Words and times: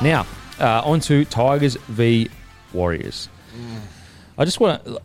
Now, 0.00 0.26
uh, 0.60 0.82
on 0.84 1.00
to 1.00 1.24
Tigers 1.24 1.76
v 1.88 2.30
Warriors. 2.72 3.28
I 4.36 4.44
just 4.44 4.60
want 4.60 4.84
to. 4.84 5.00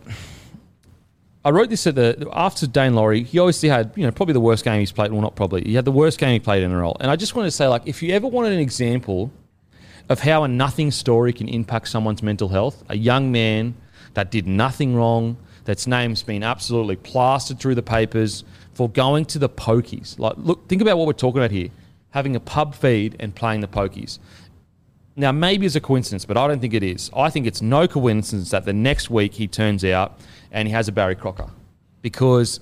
I 1.45 1.49
wrote 1.49 1.69
this 1.69 1.87
at 1.87 1.95
the 1.95 2.29
after 2.31 2.67
Daine 2.67 2.93
Laurie. 2.93 3.23
He 3.23 3.39
obviously 3.39 3.69
had 3.69 3.91
you 3.95 4.05
know 4.05 4.11
probably 4.11 4.33
the 4.33 4.39
worst 4.39 4.63
game 4.63 4.79
he's 4.79 4.91
played. 4.91 5.11
Well, 5.11 5.21
not 5.21 5.35
probably. 5.35 5.63
He 5.63 5.73
had 5.73 5.85
the 5.85 5.91
worst 5.91 6.19
game 6.19 6.33
he 6.33 6.39
played 6.39 6.63
in 6.63 6.71
a 6.71 6.77
role. 6.77 6.95
And 6.99 7.09
I 7.09 7.15
just 7.15 7.35
want 7.35 7.47
to 7.47 7.51
say, 7.51 7.67
like, 7.67 7.81
if 7.85 8.03
you 8.03 8.13
ever 8.13 8.27
wanted 8.27 8.53
an 8.53 8.59
example 8.59 9.31
of 10.09 10.19
how 10.19 10.43
a 10.43 10.47
nothing 10.47 10.91
story 10.91 11.33
can 11.33 11.47
impact 11.47 11.87
someone's 11.87 12.21
mental 12.21 12.49
health, 12.49 12.83
a 12.89 12.95
young 12.95 13.31
man 13.31 13.73
that 14.13 14.29
did 14.29 14.45
nothing 14.47 14.95
wrong, 14.95 15.37
that's 15.65 15.87
name's 15.87 16.21
been 16.21 16.43
absolutely 16.43 16.97
plastered 16.97 17.59
through 17.59 17.75
the 17.75 17.83
papers 17.83 18.43
for 18.73 18.87
going 18.89 19.25
to 19.25 19.39
the 19.39 19.49
pokies. 19.49 20.19
Like, 20.19 20.35
look, 20.37 20.67
think 20.67 20.81
about 20.81 20.97
what 20.99 21.07
we're 21.07 21.13
talking 21.13 21.39
about 21.41 21.51
here: 21.51 21.69
having 22.11 22.35
a 22.35 22.39
pub 22.39 22.75
feed 22.75 23.15
and 23.19 23.33
playing 23.33 23.61
the 23.61 23.67
pokies. 23.67 24.19
Now, 25.15 25.31
maybe 25.31 25.65
it's 25.65 25.75
a 25.75 25.81
coincidence, 25.81 26.25
but 26.25 26.37
I 26.37 26.47
don't 26.47 26.59
think 26.59 26.73
it 26.73 26.83
is. 26.83 27.11
I 27.15 27.29
think 27.29 27.45
it's 27.45 27.61
no 27.61 27.87
coincidence 27.87 28.49
that 28.49 28.65
the 28.65 28.73
next 28.73 29.09
week 29.09 29.33
he 29.33 29.47
turns 29.47 29.85
out 29.85 30.19
and 30.51 30.67
he 30.67 30.73
has 30.73 30.87
a 30.87 30.91
Barry 30.91 31.15
Crocker 31.15 31.49
because 32.01 32.59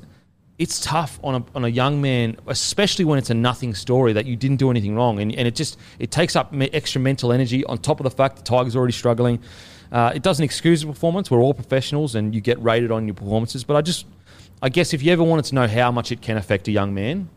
it's 0.58 0.80
tough 0.82 1.20
on 1.24 1.36
a, 1.36 1.46
on 1.56 1.66
a 1.66 1.70
young 1.70 2.02
man, 2.02 2.38
especially 2.48 3.06
when 3.06 3.18
it's 3.18 3.30
a 3.30 3.34
nothing 3.34 3.74
story 3.74 4.14
that 4.14 4.26
you 4.26 4.36
didn't 4.36 4.58
do 4.58 4.70
anything 4.70 4.96
wrong. 4.96 5.20
And, 5.20 5.34
and 5.34 5.48
it 5.48 5.56
just 5.56 5.78
it 5.98 6.12
takes 6.12 6.36
up 6.36 6.54
extra 6.54 7.02
mental 7.02 7.32
energy 7.32 7.64
on 7.66 7.78
top 7.78 8.00
of 8.00 8.04
the 8.04 8.12
fact 8.12 8.36
the 8.36 8.44
Tigers 8.44 8.76
already 8.76 8.94
struggling. 8.94 9.40
Uh, 9.92 10.12
it 10.14 10.22
doesn't 10.22 10.44
excuse 10.44 10.82
the 10.82 10.88
performance. 10.88 11.32
We're 11.32 11.42
all 11.42 11.54
professionals 11.54 12.16
and 12.16 12.36
you 12.36 12.42
get 12.42 12.62
rated 12.62 12.92
on 12.92 13.08
your 13.08 13.16
performances. 13.16 13.64
But 13.64 13.76
I 13.76 13.82
just, 13.82 14.06
I 14.62 14.70
guess 14.70 14.94
if 14.94 15.02
you 15.02 15.12
ever 15.12 15.24
wanted 15.24 15.46
to 15.46 15.56
know 15.56 15.68
how 15.68 15.92
much 15.92 16.12
it 16.12 16.22
can 16.22 16.38
affect 16.38 16.68
a 16.68 16.72
young 16.72 16.94
man, 16.94 17.30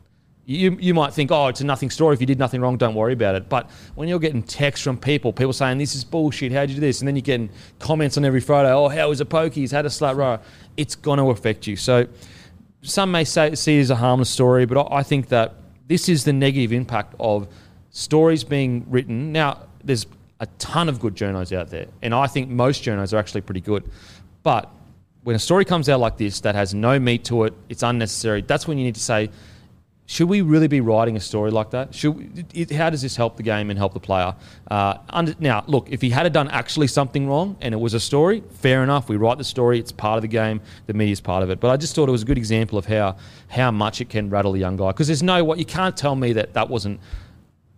you, 0.47 0.77
you 0.79 0.93
might 0.93 1.15
think, 1.15 1.31
oh, 1.33 1.49
it's 1.49 1.61
a 1.61 1.65
nothing 1.65 1.91
story. 1.91 2.15
If 2.15 2.21
you 2.21 2.27
did 2.27 2.39
nothing 2.39 2.61
wrong, 2.61 2.77
don't 2.77 2.95
worry 2.95 3.15
about 3.15 3.35
it. 3.35 3.49
But 3.49 3.71
when 3.95 4.09
you're 4.09 4.19
getting 4.19 4.43
texts 4.43 4.85
from 4.85 4.99
people, 4.99 5.33
people 5.33 5.53
saying, 5.53 5.79
this 5.79 5.95
is 5.95 6.05
bullshit, 6.05 6.53
how'd 6.53 6.69
you 6.69 6.75
do 6.75 6.81
this? 6.81 7.01
And 7.01 7.09
then 7.09 7.17
you're 7.17 7.23
getting 7.23 7.51
comments 7.79 8.19
on 8.19 8.25
every 8.25 8.41
photo, 8.41 8.85
oh, 8.85 8.89
how 8.89 9.09
was 9.09 9.21
a 9.21 9.25
pokies, 9.25 9.71
had 9.71 9.87
a 9.87 9.89
slut 9.89 10.17
row. 10.17 10.39
It's 10.77 10.95
going 10.95 11.19
to 11.19 11.31
affect 11.31 11.67
you. 11.67 11.77
So 11.77 12.07
some 12.83 13.11
may 13.11 13.25
say, 13.25 13.55
see 13.55 13.79
it 13.79 13.83
as 13.83 13.91
a 13.91 13.97
harmless 13.97 14.29
story, 14.29 14.67
but 14.67 14.93
I 14.93 15.03
think 15.03 15.29
that 15.29 15.55
this 15.87 16.09
is 16.09 16.25
the 16.25 16.33
negative 16.33 16.73
impact 16.73 17.15
of 17.19 17.49
stories 17.91 18.45
being 18.45 18.85
written. 18.89 19.33
Now, 19.33 19.61
there's 19.83 20.07
a 20.41 20.47
ton 20.59 20.89
of 20.91 21.01
good 21.01 21.15
journos 21.15 21.57
out 21.57 21.71
there, 21.71 21.87
and 22.03 22.15
I 22.15 22.27
think 22.27 22.51
most 22.51 22.85
journos 22.85 23.15
are 23.15 23.17
actually 23.17 23.41
pretty 23.41 23.63
good. 23.63 23.91
But 24.43 24.71
when 25.23 25.37
a 25.37 25.39
story 25.39 25.65
comes 25.65 25.89
out 25.89 26.01
like 26.01 26.19
this 26.19 26.41
that 26.41 26.55
has 26.55 26.75
no 26.75 26.99
meat 26.99 27.25
to 27.27 27.45
it, 27.45 27.55
it's 27.71 27.83
unnecessary, 27.83 28.43
that's 28.43 28.69
when 28.69 28.77
you 28.77 28.85
need 28.85 28.97
to 28.97 29.01
say, 29.01 29.31
should 30.07 30.29
we 30.29 30.43
really 30.43 30.69
be 30.69 30.81
writing 30.83 31.17
a 31.17 31.21
story 31.21 31.51
like 31.51 31.71
that? 31.71 31.95
Should 31.95 32.11
we, 32.11 32.45
it, 32.53 32.71
how 32.71 32.91
does 32.91 33.01
this 33.01 33.17
help 33.17 33.37
the 33.37 33.43
game 33.43 33.71
and 33.71 33.79
help 33.79 33.95
the 33.95 34.01
player? 34.01 34.35
Uh, 34.71 34.99
under, 35.09 35.35
now, 35.39 35.65
look, 35.67 35.91
if 35.91 36.03
he 36.03 36.11
had 36.11 36.31
done 36.33 36.49
actually 36.51 36.89
something 36.89 37.27
wrong 37.27 37.57
and 37.63 37.73
it 37.73 37.79
was 37.79 37.95
a 37.95 38.01
story, 38.01 38.43
fair 38.61 38.83
enough. 38.83 39.09
We 39.09 39.17
write 39.17 39.39
the 39.39 39.45
story; 39.45 39.79
it's 39.79 39.93
part 39.93 40.19
of 40.19 40.23
the 40.23 40.29
game. 40.29 40.61
The 40.87 40.95
media's 40.95 41.23
part 41.23 41.43
of 41.43 41.49
it. 41.49 41.59
But 41.59 41.71
I 41.71 41.79
just 41.79 41.95
thought 41.95 42.09
it 42.09 42.13
was 42.13 42.23
a 42.23 42.27
good 42.27 42.37
example 42.37 42.79
of 42.79 42.85
how 42.85 43.17
how 43.49 43.71
much 43.71 44.03
it 44.03 44.11
can 44.11 44.29
rattle 44.29 44.55
a 44.55 44.59
young 44.59 44.77
guy. 44.77 44.89
Because 44.89 45.07
there's 45.07 45.23
no 45.23 45.43
what 45.43 45.59
you 45.59 45.65
can't 45.65 45.97
tell 45.97 46.17
me 46.17 46.35
that 46.35 46.53
that 46.53 46.69
wasn't 46.69 47.01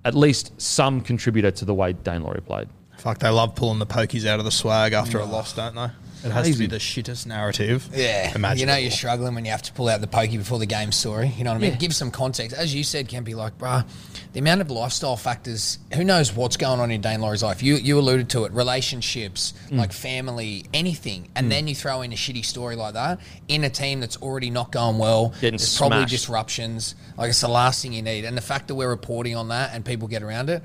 at 0.05 0.15
least 0.15 0.61
some 0.61 1.01
contributor 1.01 1.51
to 1.53 1.65
the 1.65 1.75
way 1.75 1.93
Daine 1.93 2.23
Laurie 2.23 2.41
played. 2.41 2.69
Fuck, 2.99 3.19
they 3.19 3.29
love 3.29 3.55
pulling 3.55 3.79
the 3.79 3.87
pokies 3.87 4.27
out 4.27 4.39
of 4.41 4.45
the 4.45 4.51
swag 4.51 4.95
after 4.95 5.19
a 5.19 5.25
loss, 5.25 5.53
don't 5.53 5.75
they? 5.75 5.89
It 6.25 6.31
has 6.32 6.50
to 6.50 6.59
be 6.59 6.66
the 6.66 6.78
shittest 6.78 7.27
narrative. 7.27 7.88
Yeah, 7.94 8.34
imaginable. 8.34 8.60
you 8.60 8.66
know 8.66 8.77
you're 8.77 8.91
struggling 8.91 9.34
when 9.34 9.44
you 9.44 9.50
have 9.50 9.62
to 9.62 9.72
pull 9.72 9.88
out 9.88 10.00
the 10.00 10.06
pokey 10.06 10.38
before 10.38 10.59
the 10.59 10.66
game 10.66 10.91
story. 10.93 11.32
You 11.37 11.44
know 11.44 11.50
what 11.50 11.59
I 11.59 11.60
mean? 11.60 11.71
Yeah. 11.72 11.77
Give 11.78 11.94
some 11.94 12.10
context. 12.10 12.56
As 12.56 12.75
you 12.75 12.82
said, 12.84 13.09
can 13.09 13.22
be 13.25 13.34
like, 13.34 13.59
bruh, 13.59 13.87
the 14.32 14.41
amount 14.41 14.60
of 14.60 14.71
lifestyle 14.71 15.16
factors. 15.16 15.78
Who 15.94 16.04
knows 16.04 16.32
what's 16.34 16.56
going 16.56 16.81
on 16.81 16.91
in 16.91 17.00
Daine 17.03 17.21
Laurie's 17.21 17.43
life? 17.43 17.62
You 17.62 17.77
you 17.77 17.99
alluded 17.99 18.28
to 18.31 18.44
it. 18.44 18.53
Relationships, 18.53 19.53
Mm. 19.71 19.78
like 19.78 19.93
family, 19.93 20.65
anything, 20.75 21.28
and 21.34 21.50
then 21.50 21.66
you 21.69 21.75
throw 21.75 22.03
in 22.03 22.12
a 22.12 22.16
shitty 22.16 22.44
story 22.44 22.77
like 22.77 22.94
that 22.94 23.21
in 23.48 23.65
a 23.65 23.71
team 23.71 24.00
that's 24.00 24.16
already 24.19 24.50
not 24.50 24.71
going 24.72 24.98
well. 24.98 25.28
Getting 25.41 25.59
There's 25.59 25.77
probably 25.77 26.04
disruptions. 26.06 26.94
Like 27.16 27.31
it's 27.31 27.41
the 27.41 27.48
last 27.48 27.83
thing 27.83 27.93
you 27.93 28.03
need, 28.03 28.25
and 28.25 28.37
the 28.37 28.41
fact 28.43 28.69
that 28.69 28.75
we're 28.75 28.88
reporting 28.88 29.37
on 29.37 29.48
that 29.48 29.71
and 29.75 29.84
people 29.84 30.09
get 30.09 30.22
around 30.22 30.50
it. 30.50 30.62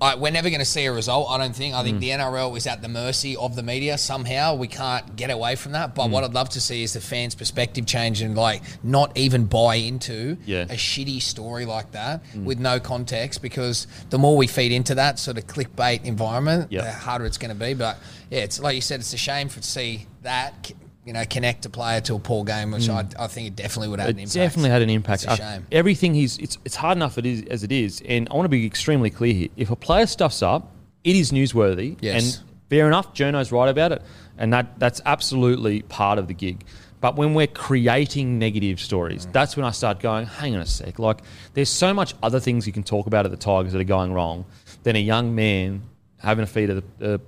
I, 0.00 0.16
we're 0.16 0.32
never 0.32 0.50
going 0.50 0.60
to 0.60 0.64
see 0.66 0.84
a 0.86 0.92
result. 0.92 1.28
I 1.30 1.38
don't 1.38 1.54
think. 1.54 1.74
I 1.74 1.80
Mm. 1.80 1.84
think 1.84 2.00
the 2.00 2.10
NRL 2.10 2.56
is 2.56 2.66
at 2.66 2.82
the 2.82 2.88
mercy 2.88 3.36
of 3.36 3.56
the 3.56 3.62
media 3.62 3.96
somehow. 3.96 4.54
We 4.54 4.68
can't 4.68 5.16
get 5.16 5.30
away 5.30 5.54
from 5.56 5.72
that. 5.72 5.90
Mm. 5.90 5.94
But 5.94 6.10
what 6.10 6.24
I'd 6.24 6.34
love 6.34 6.48
to 6.50 6.60
see 6.60 6.82
is 6.82 6.92
the 6.94 7.00
fans' 7.00 7.34
perspective 7.34 7.86
change 7.86 8.20
and 8.20 8.36
like 8.36 8.62
not 8.82 9.16
even 9.16 9.44
buy 9.46 9.76
into 9.76 10.36
Yeah. 10.46 10.62
a 10.62 10.74
shitty 10.76 11.22
story 11.22 11.64
like 11.64 11.92
that 11.92 12.22
Mm. 12.34 12.44
with 12.44 12.58
no 12.58 12.80
context. 12.80 13.40
Because 13.42 13.86
the 14.10 14.18
more 14.18 14.36
we 14.36 14.46
feed 14.46 14.72
into 14.72 14.94
that 14.96 15.18
sort 15.18 15.38
of 15.38 15.46
clickbait 15.46 16.04
environment, 16.04 16.70
Yep. 16.72 16.84
the 16.84 16.92
harder 16.92 17.24
it's 17.26 17.38
going 17.38 17.56
to 17.56 17.64
be. 17.64 17.74
But 17.74 17.98
yeah, 18.30 18.40
it's 18.40 18.58
like 18.60 18.74
you 18.74 18.80
said, 18.80 19.00
it's 19.00 19.12
a 19.12 19.16
shame 19.16 19.48
for 19.48 19.60
to 19.60 19.66
see 19.68 20.06
that. 20.22 20.72
You 21.04 21.12
know, 21.12 21.24
connect 21.28 21.66
a 21.66 21.68
player 21.68 22.00
to 22.02 22.14
a 22.14 22.18
poor 22.18 22.44
game, 22.44 22.70
which 22.70 22.88
I, 22.88 23.04
I 23.18 23.26
think 23.26 23.48
it 23.48 23.56
definitely 23.56 23.88
would 23.88 24.00
have 24.00 24.08
an 24.08 24.16
Mm. 24.16 24.20
Impact. 24.20 24.34
definitely 24.34 24.70
had 24.70 24.82
an 24.82 24.90
impact. 24.90 25.24
It's 25.24 25.30
a 25.30 25.32
Uh, 25.32 25.52
shame. 25.54 25.66
Everything 25.70 26.14
he's 26.14 26.38
it's 26.38 26.56
it's 26.64 26.76
hard 26.76 26.96
enough 26.96 27.18
it 27.18 27.26
is 27.26 27.42
as 27.50 27.62
it 27.62 27.70
is, 27.72 28.02
and 28.08 28.26
I 28.30 28.34
want 28.34 28.46
to 28.46 28.48
be 28.48 28.64
extremely 28.64 29.10
clear 29.10 29.34
here. 29.34 29.48
If 29.56 29.70
a 29.70 29.76
player 29.76 30.06
stuffs 30.06 30.40
up, 30.42 30.72
it 31.04 31.14
is 31.14 31.30
newsworthy, 31.30 31.96
Yes. 32.00 32.38
and 32.38 32.44
fair 32.70 32.86
enough. 32.86 33.12
Journo's 33.12 33.52
right 33.52 33.68
about 33.68 33.92
it, 33.92 34.00
and 34.38 34.50
that 34.54 34.78
that's 34.78 35.02
absolutely 35.04 35.82
part 35.82 36.18
of 36.18 36.26
the 36.26 36.34
gig. 36.34 36.64
But 37.02 37.16
when 37.16 37.34
we're 37.34 37.48
creating 37.48 38.38
negative 38.38 38.80
stories, 38.80 39.28
that's 39.30 39.58
when 39.58 39.66
I 39.66 39.72
start 39.72 40.00
going, 40.00 40.24
hang 40.24 40.54
on 40.54 40.62
a 40.62 40.66
sec. 40.66 40.98
Like, 40.98 41.20
there's 41.52 41.68
so 41.68 41.92
much 41.92 42.14
other 42.22 42.40
things 42.40 42.66
you 42.66 42.72
can 42.72 42.82
talk 42.82 43.06
about 43.06 43.26
at 43.26 43.30
the 43.30 43.36
Tigers 43.36 43.72
that 43.72 43.80
are 43.82 43.84
going 43.84 44.14
wrong 44.14 44.46
than 44.84 44.96
a 44.96 45.00
young 45.00 45.34
man 45.34 45.82
having 46.16 46.44
a 46.44 46.46
feed 46.46 46.70
at 46.70 46.82
the 46.98 47.14
uh, 47.16 47.18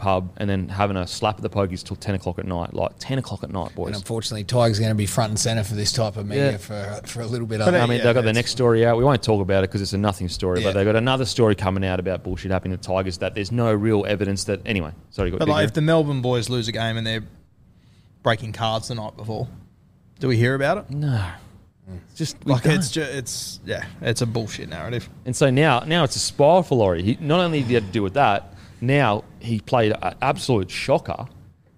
pub 0.00 0.32
and 0.38 0.48
then 0.50 0.68
having 0.68 0.96
a 0.96 1.06
slap 1.06 1.36
at 1.36 1.42
the 1.42 1.50
pokies 1.50 1.84
till 1.84 1.94
10 1.94 2.14
o'clock 2.16 2.38
at 2.38 2.46
night. 2.46 2.74
Like, 2.74 2.92
10 2.98 3.18
o'clock 3.18 3.44
at 3.44 3.50
night, 3.50 3.74
boys. 3.74 3.88
And 3.88 3.96
unfortunately, 3.96 4.42
Tigers 4.44 4.78
are 4.78 4.82
going 4.82 4.90
to 4.90 4.96
be 4.96 5.06
front 5.06 5.30
and 5.30 5.38
centre 5.38 5.62
for 5.62 5.74
this 5.74 5.92
type 5.92 6.16
of 6.16 6.26
media 6.26 6.52
Yeah. 6.52 6.56
for 6.56 7.00
for 7.06 7.20
a 7.20 7.26
little 7.26 7.46
bit. 7.46 7.58
But, 7.58 7.74
I 7.74 7.86
mean, 7.86 7.98
Yeah, 7.98 8.04
they've 8.04 8.14
got 8.14 8.24
the 8.24 8.32
next 8.32 8.50
story 8.52 8.84
out. 8.86 8.96
We 8.96 9.04
won't 9.04 9.22
talk 9.22 9.40
about 9.40 9.62
it 9.64 9.70
because 9.70 9.82
it's 9.82 9.92
a 9.92 9.98
nothing 9.98 10.28
story, 10.28 10.60
Yeah. 10.60 10.68
but 10.68 10.74
they've 10.74 10.86
got 10.86 10.96
another 10.96 11.24
story 11.26 11.54
coming 11.54 11.84
out 11.84 12.00
about 12.00 12.24
bullshit 12.24 12.50
happening 12.50 12.76
to 12.76 12.82
Tigers 12.82 13.18
that 13.18 13.34
there's 13.34 13.52
no 13.52 13.72
real 13.72 14.04
evidence 14.06 14.44
that. 14.44 14.60
Anyway, 14.66 14.92
sorry, 15.10 15.30
got 15.30 15.38
But 15.40 15.48
like, 15.48 15.64
if 15.66 15.74
the 15.74 15.82
Melbourne 15.82 16.22
boys 16.22 16.48
lose 16.48 16.66
a 16.68 16.72
game 16.72 16.96
and 16.96 17.06
they're 17.06 17.24
breaking 18.22 18.52
cards 18.52 18.88
the 18.88 18.94
night 18.94 19.16
before, 19.16 19.48
do 20.18 20.28
we 20.28 20.36
hear 20.36 20.54
about 20.54 20.78
it? 20.78 20.90
no. 20.90 21.24
Mm. 21.90 21.98
It's 22.10 22.18
just 22.18 22.46
Like 22.46 22.62
don't. 22.62 22.74
it's 22.74 22.90
just, 22.90 23.10
it's 23.12 23.60
yeah, 23.66 23.84
it's 24.00 24.20
a 24.22 24.26
bullshit 24.26 24.68
narrative. 24.68 25.08
And 25.24 25.34
so 25.34 25.50
now, 25.50 25.80
now 25.80 26.04
it's 26.04 26.14
a 26.14 26.20
spiral 26.20 26.62
for 26.62 26.76
Laurie. 26.76 27.02
He, 27.02 27.18
not 27.20 27.40
only 27.40 27.60
did 27.60 27.68
he 27.68 27.74
have 27.74 27.86
to 27.86 27.90
deal 27.90 28.02
with 28.04 28.14
that, 28.14 28.54
now 28.80 29.24
he 29.40 29.60
played 29.60 29.92
an 30.00 30.14
absolute 30.22 30.70
shocker. 30.70 31.26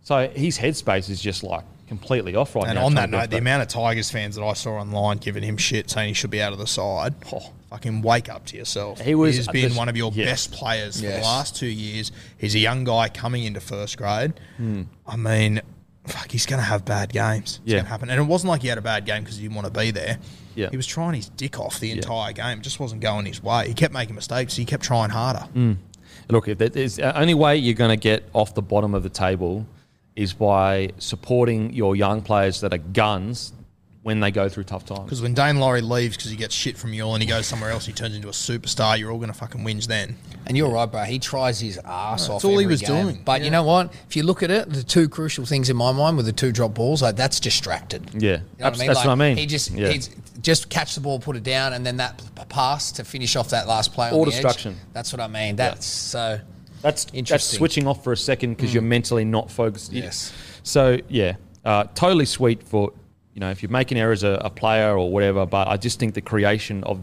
So 0.02 0.28
his 0.28 0.58
headspace 0.58 1.08
is 1.10 1.20
just 1.20 1.42
like 1.44 1.64
completely 1.86 2.34
off 2.34 2.54
right 2.56 2.64
And 2.66 2.74
now. 2.74 2.86
And 2.86 2.86
on 2.86 2.94
that 2.94 3.10
note, 3.10 3.30
the 3.30 3.38
amount 3.38 3.62
of 3.62 3.68
Tigers 3.68 4.10
fans 4.10 4.36
that 4.36 4.42
I 4.42 4.54
saw 4.54 4.72
online 4.78 5.18
giving 5.18 5.42
him 5.42 5.56
shit 5.56 5.90
saying 5.90 6.08
he 6.08 6.14
should 6.14 6.30
be 6.30 6.40
out 6.42 6.52
of 6.52 6.58
the 6.58 6.66
side, 6.66 7.14
oh, 7.32 7.52
fucking 7.70 8.02
wake 8.02 8.28
up 8.28 8.46
to 8.46 8.56
yourself. 8.56 9.00
He 9.00 9.14
was- 9.14 9.36
He's 9.36 9.48
been 9.48 9.68
this- 9.68 9.76
one 9.76 9.88
of 9.88 9.96
your 9.96 10.10
yeah. 10.14 10.24
best 10.24 10.52
players 10.52 10.98
for 11.00 11.06
Yes. 11.06 11.16
the 11.20 11.22
last 11.22 11.56
two 11.56 11.66
years. 11.66 12.10
He's 12.38 12.54
a 12.54 12.58
young 12.58 12.84
guy 12.84 13.08
coming 13.08 13.44
into 13.44 13.60
first 13.60 13.96
grade. 13.98 14.32
Hmm. 14.56 14.82
I 15.06 15.16
mean, 15.16 15.60
fuck, 16.06 16.30
he's 16.32 16.46
going 16.46 16.58
to 16.60 16.66
have 16.66 16.84
bad 16.84 17.12
games. 17.12 17.60
It's 17.62 17.70
Yeah. 17.70 17.76
going 17.76 17.84
to 17.84 17.90
happen. 17.90 18.10
And 18.10 18.18
it 18.20 18.24
wasn't 18.24 18.50
like 18.50 18.62
he 18.62 18.68
had 18.68 18.78
a 18.78 18.82
bad 18.82 19.04
game 19.04 19.22
because 19.22 19.36
he 19.36 19.42
didn't 19.42 19.54
want 19.54 19.72
to 19.72 19.78
be 19.78 19.90
there. 19.92 20.18
Yeah. 20.54 20.68
He 20.70 20.76
was 20.76 20.86
trying 20.86 21.14
his 21.14 21.28
dick 21.28 21.60
off 21.60 21.78
the 21.78 21.92
entire 21.92 22.32
game. 22.32 22.58
It 22.58 22.62
just 22.62 22.80
wasn't 22.80 23.00
going 23.02 23.24
his 23.26 23.42
way. 23.42 23.68
He 23.68 23.74
kept 23.74 23.94
making 23.94 24.14
mistakes. 24.14 24.56
He 24.56 24.64
kept 24.64 24.82
trying 24.82 25.10
harder. 25.10 25.46
Mm. 25.54 25.76
Look, 26.28 26.48
if 26.48 26.58
there's 26.58 26.96
the 26.96 27.16
uh, 27.16 27.20
only 27.20 27.34
way 27.34 27.56
you're 27.56 27.74
going 27.74 27.90
to 27.90 28.02
get 28.02 28.28
off 28.32 28.54
the 28.54 28.62
bottom 28.62 28.94
of 28.94 29.02
the 29.02 29.08
table 29.08 29.66
is 30.14 30.32
by 30.32 30.90
supporting 30.98 31.72
your 31.72 31.96
young 31.96 32.22
players 32.22 32.60
that 32.60 32.72
are 32.72 32.78
guns 32.78 33.52
when 34.02 34.18
they 34.18 34.30
go 34.32 34.48
through 34.48 34.64
tough 34.64 34.84
times. 34.84 35.04
Because 35.04 35.22
when 35.22 35.32
Daine 35.34 35.58
Laurie 35.60 35.80
leaves 35.80 36.16
because 36.16 36.30
he 36.30 36.36
gets 36.36 36.54
shit 36.54 36.76
from 36.76 36.92
you 36.92 37.02
all 37.04 37.14
and 37.14 37.22
he 37.22 37.28
goes 37.28 37.46
somewhere 37.46 37.70
else, 37.70 37.86
he 37.86 37.92
turns 37.92 38.16
into 38.16 38.28
a 38.28 38.32
superstar. 38.32 38.98
You're 38.98 39.12
all 39.12 39.18
going 39.18 39.30
to 39.30 39.36
fucking 39.38 39.60
whinge 39.62 39.86
then. 39.86 40.16
And 40.46 40.56
you're 40.56 40.68
right, 40.70 40.86
bro. 40.90 41.04
He 41.04 41.20
tries 41.20 41.60
his 41.60 41.78
ass 41.78 42.28
off. 42.28 42.42
That's 42.42 42.44
all 42.44 42.58
he 42.58 42.66
was 42.66 42.80
game. 42.80 43.04
doing, 43.06 43.22
But 43.24 43.42
you 43.42 43.50
know 43.50 43.62
what? 43.62 43.92
If 44.08 44.16
you 44.16 44.24
look 44.24 44.42
at 44.42 44.50
it, 44.50 44.68
the 44.70 44.82
two 44.82 45.08
crucial 45.08 45.44
things 45.46 45.70
in 45.70 45.76
my 45.76 45.92
mind 45.92 46.16
were 46.16 46.24
the 46.24 46.32
two 46.32 46.50
drop 46.50 46.74
balls. 46.74 47.00
Like 47.00 47.14
that's 47.14 47.38
distracted. 47.38 48.10
Yeah, 48.14 48.30
You 48.30 48.36
know 48.38 48.42
what 48.58 48.74
I 48.74 48.78
mean? 48.78 48.86
that's 48.88 48.96
Like, 48.98 49.06
what 49.06 49.12
I 49.12 49.14
mean. 49.14 49.36
He 49.36 49.46
just 49.46 49.70
Yeah. 49.70 49.90
he's 49.90 50.10
just 50.40 50.68
catch 50.68 50.96
the 50.96 51.00
ball, 51.00 51.20
put 51.20 51.36
it 51.36 51.44
down, 51.44 51.72
and 51.72 51.86
then 51.86 51.98
that 51.98 52.18
p- 52.34 52.42
pass 52.48 52.90
to 52.92 53.04
finish 53.04 53.36
off 53.36 53.50
that 53.50 53.68
last 53.68 53.92
play. 53.92 54.10
All 54.10 54.24
destruction. 54.24 54.72
edge. 54.72 54.78
That's 54.94 55.12
what 55.12 55.20
I 55.20 55.28
mean. 55.28 55.54
That's 55.54 55.86
so. 55.86 56.40
That's 56.82 57.04
that's 57.04 57.14
Interesting. 57.14 57.58
switching 57.58 57.86
off 57.86 58.02
for 58.02 58.12
a 58.12 58.16
second 58.16 58.54
because 58.56 58.74
you're 58.74 58.82
mentally 58.82 59.24
not 59.24 59.48
focused. 59.48 59.92
Yes. 59.92 60.32
So 60.64 60.98
yeah, 61.08 61.36
uh, 61.64 61.84
totally 61.94 62.24
sweet 62.26 62.64
for 62.64 62.92
you 63.34 63.40
know 63.40 63.50
if 63.50 63.62
you're 63.62 63.70
making 63.70 63.98
errors 63.98 64.24
as 64.24 64.38
a, 64.38 64.42
a 64.44 64.50
player 64.50 64.96
or 64.96 65.10
whatever. 65.10 65.46
But 65.46 65.68
I 65.68 65.76
just 65.76 65.98
think 65.98 66.14
the 66.14 66.20
creation 66.20 66.84
of 66.84 67.00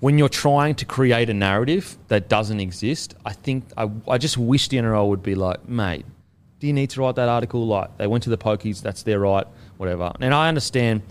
when 0.00 0.18
you're 0.18 0.28
trying 0.28 0.74
to 0.74 0.84
create 0.84 1.30
a 1.30 1.34
narrative 1.34 1.96
that 2.08 2.28
doesn't 2.28 2.58
exist, 2.58 3.14
I 3.24 3.32
think 3.32 3.64
I, 3.76 3.88
I 4.08 4.18
just 4.18 4.36
wish 4.36 4.68
the 4.68 4.78
NRL 4.78 5.08
would 5.08 5.22
be 5.22 5.36
like, 5.36 5.68
mate, 5.68 6.04
do 6.58 6.66
you 6.66 6.72
need 6.72 6.90
to 6.90 7.00
write 7.00 7.14
that 7.16 7.28
article? 7.28 7.66
Like 7.66 7.96
they 7.98 8.06
went 8.06 8.24
to 8.24 8.30
the 8.30 8.38
pokies, 8.38 8.82
that's 8.82 9.04
their 9.04 9.20
right, 9.20 9.46
whatever. 9.76 10.12
And 10.20 10.34
I 10.34 10.48
understand, 10.48 11.02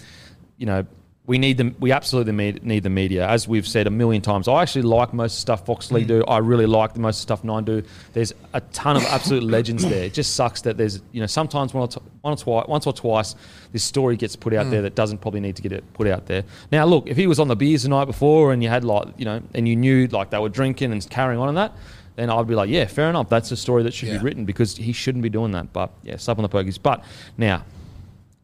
you 0.57 0.65
know, 0.65 0.85
we 1.27 1.37
need 1.37 1.57
them. 1.57 1.75
We 1.79 1.91
absolutely 1.91 2.33
need, 2.33 2.83
the 2.83 2.89
media, 2.89 3.27
as 3.27 3.47
we've 3.47 3.67
said 3.67 3.85
a 3.85 3.91
million 3.91 4.23
times. 4.23 4.47
I 4.47 4.63
actually 4.63 4.81
like 4.81 5.13
most 5.13 5.33
of 5.33 5.37
the 5.37 5.41
stuff 5.41 5.65
Fox 5.67 5.91
League 5.91 6.05
mm. 6.05 6.19
do. 6.19 6.23
I 6.25 6.39
really 6.39 6.65
like 6.65 6.93
the 6.93 6.99
most 6.99 7.17
of 7.17 7.19
the 7.19 7.21
stuff 7.21 7.43
Nine 7.43 7.63
do. 7.63 7.83
There's 8.13 8.33
a 8.53 8.61
ton 8.61 8.97
of 8.97 9.03
absolute 9.03 9.43
legends 9.57 9.87
there. 9.87 10.05
It 10.05 10.15
just 10.15 10.35
sucks 10.35 10.61
that 10.61 10.77
there's, 10.77 10.99
you 11.11 11.21
know, 11.21 11.27
sometimes 11.27 11.75
one 11.75 11.83
or, 11.83 11.87
t- 11.87 12.01
one 12.21 12.33
or 12.33 12.37
twice, 12.37 12.67
once 12.67 12.87
or 12.87 12.93
twice, 12.93 13.35
this 13.71 13.83
story 13.83 14.17
gets 14.17 14.35
put 14.35 14.51
out 14.53 14.65
mm. 14.65 14.71
there 14.71 14.81
that 14.81 14.95
doesn't 14.95 15.19
probably 15.19 15.41
need 15.41 15.55
to 15.57 15.61
get 15.61 15.71
it 15.71 15.83
put 15.93 16.07
out 16.07 16.25
there. 16.25 16.43
Now, 16.71 16.85
look, 16.85 17.07
if 17.07 17.17
he 17.17 17.27
was 17.27 17.39
on 17.39 17.47
the 17.47 17.55
beers 17.55 17.83
the 17.83 17.89
night 17.89 18.05
before 18.05 18.51
and 18.51 18.63
you 18.63 18.69
had 18.69 18.83
like, 18.83 19.07
you 19.17 19.25
know, 19.25 19.41
and 19.53 19.67
you 19.67 19.75
knew 19.75 20.07
like 20.07 20.31
they 20.31 20.39
were 20.39 20.49
drinking 20.49 20.91
and 20.91 21.07
carrying 21.11 21.39
on 21.39 21.49
and 21.49 21.57
that, 21.57 21.73
then 22.15 22.31
I'd 22.31 22.47
be 22.47 22.55
like, 22.55 22.69
yeah, 22.69 22.85
fair 22.85 23.09
enough. 23.09 23.29
That's 23.29 23.51
a 23.51 23.57
story 23.57 23.83
that 23.83 23.93
should 23.93 24.09
Yeah. 24.09 24.17
be 24.17 24.23
written 24.23 24.45
because 24.45 24.75
he 24.75 24.91
shouldn't 24.91 25.21
be 25.21 25.29
doing 25.29 25.51
that. 25.51 25.71
But 25.71 25.91
yeah, 26.03 26.17
slap 26.17 26.39
on 26.39 26.43
the 26.43 26.49
pokies. 26.49 26.79
But 26.81 27.03
now, 27.37 27.63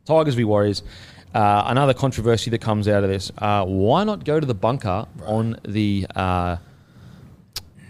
Tigers 0.06 0.36
v 0.36 0.44
Warriors. 0.44 0.84
Uh, 1.38 1.66
another 1.68 1.94
controversy 1.94 2.50
that 2.50 2.58
comes 2.62 2.88
out 2.88 3.04
of 3.04 3.12
this. 3.12 3.32
Uh, 3.38 3.64
why 3.64 4.04
not 4.04 4.26
go 4.26 4.40
to 4.40 4.46
the 4.46 4.56
bunker 4.56 5.06
on 5.24 5.56
the 5.68 6.08
uh, 6.16 6.58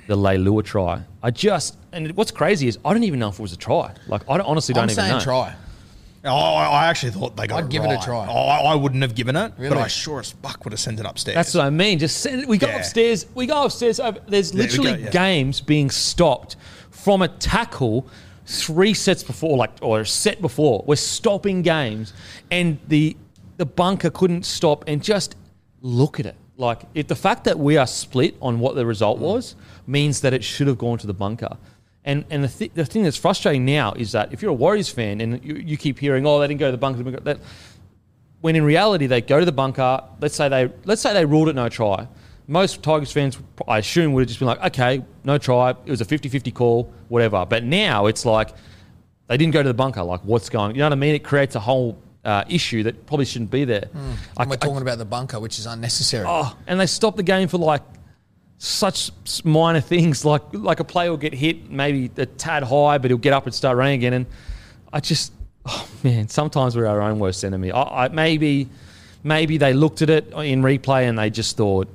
the 0.08 0.18
Leilua 0.18 0.66
try? 0.66 1.02
I 1.24 1.32
just 1.32 1.78
and 1.94 2.12
what's 2.18 2.32
crazy 2.32 2.68
is 2.68 2.78
I 2.84 2.92
don't 2.94 3.04
even 3.06 3.20
know 3.20 3.30
if 3.30 3.36
it 3.40 3.42
was 3.42 3.54
a 3.54 3.58
try. 3.58 3.94
Like 4.08 4.30
I 4.30 4.36
don't, 4.36 4.48
honestly 4.48 4.74
don't 4.74 4.84
I'm 4.84 4.90
even 4.90 4.96
saying 5.02 5.18
know. 5.20 5.24
try. 5.24 5.56
Oh, 6.26 6.30
I 6.36 6.66
I 6.66 6.86
actually 6.88 7.14
thought 7.14 7.38
they 7.38 7.48
got 7.48 7.56
it. 7.56 7.60
I'd 7.60 7.66
it 7.68 7.72
give 7.72 7.86
it 7.86 7.92
a 7.92 8.00
try. 8.04 8.28
Oh, 8.30 8.48
I 8.48 8.74
I 8.74 8.76
wouldn't 8.76 9.02
have 9.02 9.16
given 9.16 9.38
it, 9.38 9.54
but 9.58 9.78
I 9.78 9.88
sure 9.88 10.20
as 10.20 10.32
fuck 10.34 10.66
would 10.66 10.74
have 10.74 10.80
sent 10.82 11.00
it 11.00 11.06
upstairs. 11.06 11.36
That's 11.36 11.54
what 11.54 11.64
I 11.66 11.70
mean. 11.70 12.00
Just 12.00 12.18
send 12.18 12.42
it. 12.42 12.50
We 12.50 12.58
go 12.58 12.68
Yeah. 12.68 12.80
upstairs. 12.80 13.28
We 13.34 13.46
go 13.46 13.64
upstairs. 13.64 14.02
Over, 14.02 14.20
there's 14.28 14.52
There 14.52 14.64
we 14.64 14.68
literally 14.68 14.92
go, 14.92 14.98
yeah. 15.06 15.10
games 15.12 15.62
being 15.62 15.90
stopped 15.90 16.58
from 16.92 17.22
a 17.22 17.30
tackle 17.30 18.08
three 18.46 18.94
sets 18.94 19.24
before, 19.24 19.56
like 19.56 19.72
or 19.82 20.02
a 20.02 20.06
set 20.06 20.42
before. 20.42 20.84
We're 20.86 20.98
stopping 20.98 21.62
games, 21.62 22.12
and 22.52 22.78
the 22.90 23.16
the 23.58 23.66
bunker 23.66 24.10
couldn't 24.10 24.46
stop. 24.46 24.84
And 24.88 25.04
just 25.04 25.36
look 25.82 26.20
at 26.20 26.26
it. 26.26 26.36
Like 26.58 26.84
if 26.96 27.08
the 27.08 27.16
fact 27.16 27.44
that 27.44 27.60
we 27.60 27.78
are 27.78 27.86
split 27.86 28.36
on 28.42 28.60
what 28.60 28.76
the 28.76 28.86
result 28.86 29.20
mm. 29.20 29.24
was 29.24 29.56
means 29.86 30.22
that 30.22 30.34
it 30.34 30.44
should 30.44 30.68
have 30.68 30.78
gone 30.78 30.98
to 31.00 31.08
the 31.08 31.14
bunker. 31.14 31.58
And 32.04 32.26
and 32.30 32.44
the, 32.44 32.48
th- 32.48 32.72
the 32.74 32.86
thing 32.86 33.04
that's 33.04 33.18
frustrating 33.18 33.66
now 33.66 33.94
is 33.94 34.14
that 34.14 34.32
if 34.34 34.42
you're 34.42 34.52
a 34.52 34.56
Warriors 34.56 34.90
fan 34.90 35.22
and 35.22 35.44
you, 35.44 35.56
you 35.56 35.78
keep 35.78 36.00
hearing, 36.00 36.26
oh, 36.26 36.40
they 36.40 36.48
didn't 36.48 36.60
go 36.60 36.68
to 36.68 36.72
the 36.72 36.78
bunker, 36.78 36.98
the 36.98 37.04
bunker," 37.04 37.20
that 37.22 37.40
when 38.42 38.56
in 38.56 38.64
reality 38.64 39.08
they 39.08 39.22
go 39.22 39.40
to 39.40 39.46
the 39.46 39.52
bunker. 39.52 40.04
Let's 40.22 40.36
say 40.36 40.50
they 40.50 40.72
let's 40.86 41.02
say 41.02 41.14
they 41.14 41.26
ruled 41.26 41.50
it 41.50 41.56
no 41.56 41.70
try. 41.70 42.08
Most 42.50 42.82
Tigers 42.82 43.12
fans, 43.12 43.38
I 43.68 43.80
assume, 43.80 44.14
would 44.14 44.22
have 44.22 44.28
just 44.30 44.40
been 44.40 44.48
like, 44.48 44.64
okay, 44.64 45.04
no 45.26 45.38
try. 45.38 45.72
It 45.72 45.90
was 45.90 46.00
a 46.00 46.06
50-50 46.06 46.54
call, 46.54 46.94
whatever. 47.10 47.46
But 47.46 47.66
now 47.66 48.06
it's 48.06 48.24
like 48.24 48.52
they 49.28 49.36
didn't 49.36 49.52
go 49.52 49.62
to 49.62 49.68
the 49.68 49.74
bunker. 49.74 50.02
Like, 50.02 50.22
what's 50.22 50.50
going? 50.50 50.74
You 50.74 50.80
know 50.80 50.86
what 50.86 50.94
I 50.94 50.96
mean? 50.96 51.14
It 51.14 51.26
creates 51.26 51.56
a 51.56 51.60
whole 51.60 51.98
uh, 52.28 52.44
issue 52.50 52.84
that 52.84 53.06
probably 53.08 53.26
shouldn't 53.26 53.50
be 53.50 53.64
there. 53.66 53.86
I- 53.96 54.42
And 54.44 54.50
we're 54.52 54.54
I- 54.56 54.58
talking 54.58 54.82
about 54.84 54.98
the 55.00 55.06
bunker, 55.06 55.40
which 55.40 55.58
is 55.58 55.66
unnecessary. 55.66 56.26
Oh, 56.28 56.56
and 56.68 56.80
they 56.80 56.86
stopped 56.86 57.18
the 57.18 57.24
game 57.24 57.48
for 57.48 57.58
like 57.58 57.82
such 58.60 59.12
minor 59.44 59.80
things, 59.82 60.26
like 60.26 60.42
like 60.54 60.80
a 60.80 60.84
player 60.84 61.10
will 61.10 61.18
get 61.18 61.34
hit 61.34 61.70
maybe 61.72 62.12
a 62.18 62.26
tad 62.26 62.64
high, 62.64 62.98
but 62.98 63.10
he'll 63.12 63.18
get 63.18 63.34
up 63.34 63.46
and 63.46 63.56
start 63.56 63.78
running 63.78 63.96
again. 63.96 64.14
And 64.14 64.26
I 64.92 65.00
just, 65.00 65.32
oh 65.66 65.88
man, 66.04 66.28
sometimes 66.28 66.76
we're 66.76 66.86
our 66.88 67.02
own 67.02 67.20
worst 67.20 67.44
enemy. 67.46 67.72
I, 67.72 68.06
I 68.06 68.08
maybe 68.10 68.68
maybe 69.24 69.58
they 69.58 69.74
looked 69.74 70.02
at 70.02 70.10
it 70.10 70.28
in 70.34 70.62
replay 70.64 71.08
and 71.08 71.18
they 71.18 71.30
just 71.30 71.56
thought 71.58 71.88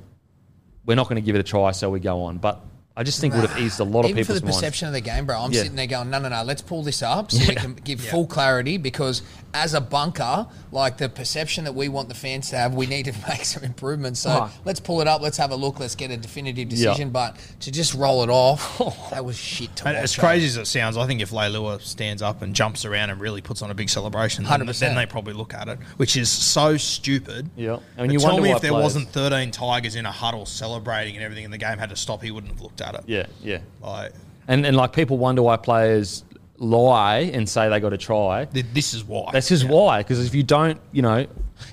we're 0.86 0.94
not 0.96 1.08
going 1.08 1.20
to 1.20 1.24
give 1.26 1.36
it 1.36 1.40
a 1.40 1.44
try, 1.44 1.72
so 1.72 1.90
we 1.90 2.00
go 2.00 2.22
on. 2.22 2.38
But 2.38 2.60
I 2.94 3.02
just 3.04 3.20
think 3.20 3.32
it 3.32 3.40
would 3.40 3.48
have 3.48 3.58
eased 3.58 3.80
a 3.80 3.84
lot 3.84 4.04
of 4.04 4.10
Even 4.10 4.22
for 4.24 4.28
people's 4.34 4.40
the 4.40 4.46
minds. 4.46 4.56
perception 4.58 4.86
of 4.88 4.92
the 4.92 5.00
game, 5.00 5.24
bro, 5.24 5.40
I'm 5.40 5.50
Yeah. 5.52 5.62
sitting 5.62 5.76
there 5.76 5.86
going, 5.86 6.10
no, 6.10 6.18
no, 6.18 6.28
no, 6.28 6.42
let's 6.42 6.60
pull 6.60 6.82
this 6.82 7.02
up 7.02 7.30
so 7.32 7.38
we 7.48 7.54
can 7.54 7.72
give 7.74 8.00
full 8.02 8.26
clarity 8.26 8.76
because 8.76 9.22
as 9.54 9.72
a 9.72 9.80
bunker, 9.80 10.46
like 10.72 10.98
the 10.98 11.08
perception 11.08 11.64
that 11.64 11.74
we 11.74 11.88
want 11.88 12.08
the 12.10 12.14
fans 12.14 12.50
to 12.50 12.56
have, 12.58 12.74
we 12.74 12.84
need 12.86 13.04
to 13.06 13.12
make 13.28 13.46
some 13.46 13.62
improvements. 13.64 14.20
So 14.20 14.30
Oh. 14.30 14.50
let's 14.66 14.78
pull 14.78 15.00
it 15.00 15.08
up, 15.08 15.22
let's 15.22 15.38
have 15.38 15.50
a 15.52 15.56
look, 15.56 15.80
let's 15.80 15.94
get 15.94 16.10
a 16.10 16.18
definitive 16.18 16.68
decision. 16.68 17.08
But 17.10 17.36
to 17.60 17.70
just 17.70 17.94
roll 17.94 18.22
it 18.24 18.28
off, 18.30 18.78
that 19.10 19.24
was 19.24 19.38
shit 19.38 19.74
to 19.76 19.86
And 19.88 19.94
watch. 19.96 20.04
as 20.04 20.14
bro. 20.16 20.28
crazy 20.28 20.46
as 20.48 20.56
it 20.58 20.66
sounds, 20.66 20.98
I 20.98 21.06
think 21.06 21.22
if 21.22 21.30
Leilua 21.30 21.80
stands 21.80 22.20
up 22.20 22.42
and 22.42 22.54
jumps 22.54 22.84
around 22.84 23.08
and 23.08 23.18
really 23.18 23.40
puts 23.40 23.62
on 23.62 23.70
a 23.70 23.74
big 23.74 23.88
celebration, 23.88 24.44
then, 24.44 24.52
100%. 24.66 24.78
then 24.80 24.96
they 24.96 25.06
probably 25.06 25.32
look 25.32 25.54
at 25.54 25.66
it, 25.68 25.78
which 25.96 26.14
is 26.14 26.28
so 26.30 26.76
stupid. 26.76 27.48
Yeah. 27.56 27.78
And 27.96 28.08
But 28.08 28.10
you 28.12 28.18
tell 28.18 28.28
wonder 28.32 28.42
me 28.42 28.50
why 28.50 28.56
if 28.56 28.62
there 28.62 28.70
players- 28.72 28.82
wasn't 28.84 29.08
13 29.12 29.50
Tigers 29.50 29.94
in 29.94 30.04
a 30.04 30.12
huddle 30.12 30.44
celebrating 30.44 31.14
and 31.16 31.24
everything, 31.24 31.44
and 31.46 31.54
the 31.54 31.58
game 31.58 31.78
had 31.78 31.88
to 31.88 31.96
stop, 31.96 32.22
he 32.22 32.30
wouldn't 32.30 32.52
have 32.52 32.60
looked 32.60 32.81
at 32.82 32.94
it. 32.94 33.04
Yeah, 33.06 33.26
yeah. 33.42 33.58
Like, 33.80 34.12
And 34.48 34.66
and 34.66 34.76
like 34.76 34.92
people 34.92 35.18
wonder 35.18 35.42
why 35.42 35.56
players 35.56 36.24
lie 36.58 37.30
and 37.32 37.48
say 37.48 37.68
they 37.68 37.80
got 37.80 37.92
a 37.92 37.98
try. 37.98 38.44
th- 38.46 38.66
this 38.72 38.94
is 38.94 39.04
why. 39.04 39.30
That's 39.32 39.48
just 39.48 39.66
why. 39.66 39.98
Because 39.98 40.24
if 40.24 40.34
you 40.34 40.42
don't, 40.42 40.78
you 40.92 41.02
know, 41.02 41.26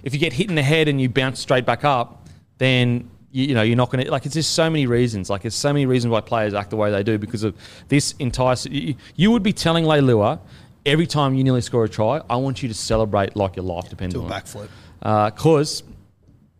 if 0.04 0.14
you 0.14 0.20
get 0.20 0.34
hit 0.34 0.50
in 0.50 0.56
the 0.56 0.64
head 0.64 0.88
and 0.88 1.00
you 1.02 1.10
bounce 1.10 1.40
straight 1.40 1.66
back 1.66 1.84
up, 1.84 2.28
then 2.58 3.10
you, 3.32 3.46
you 3.50 3.54
know 3.56 3.62
you're 3.62 3.76
not 3.78 3.92
going 3.92 4.04
to 4.06 4.12
like. 4.12 4.26
It's 4.26 4.36
just 4.36 4.52
so 4.54 4.70
many 4.70 4.88
reasons. 4.88 5.30
Like, 5.30 5.42
there's 5.44 5.56
so 5.56 5.72
many 5.74 5.86
reasons 5.86 6.12
why 6.12 6.22
players 6.22 6.54
act 6.54 6.70
the 6.72 6.76
way 6.78 6.92
they 6.92 7.04
do 7.04 7.18
because 7.18 7.44
of 7.44 7.56
this 7.88 8.14
entire. 8.20 8.56
You, 8.70 8.96
you 9.16 9.32
would 9.32 9.44
be 9.44 9.54
telling 9.54 9.86
Leilua 9.86 10.40
every 10.86 11.06
time 11.06 11.36
you 11.36 11.44
nearly 11.44 11.62
score 11.62 11.84
a 11.84 11.90
try, 11.90 12.22
I 12.30 12.38
want 12.38 12.64
you 12.64 12.70
to 12.70 12.74
celebrate 12.74 13.36
like 13.36 13.56
your 13.58 13.66
life 13.66 13.90
depends 13.90 14.16
Do 14.16 14.22
a 14.22 14.26
on 14.26 14.32
it. 14.32 14.34
backflip. 14.34 14.70
Uh, 15.04 15.30
because 15.30 15.84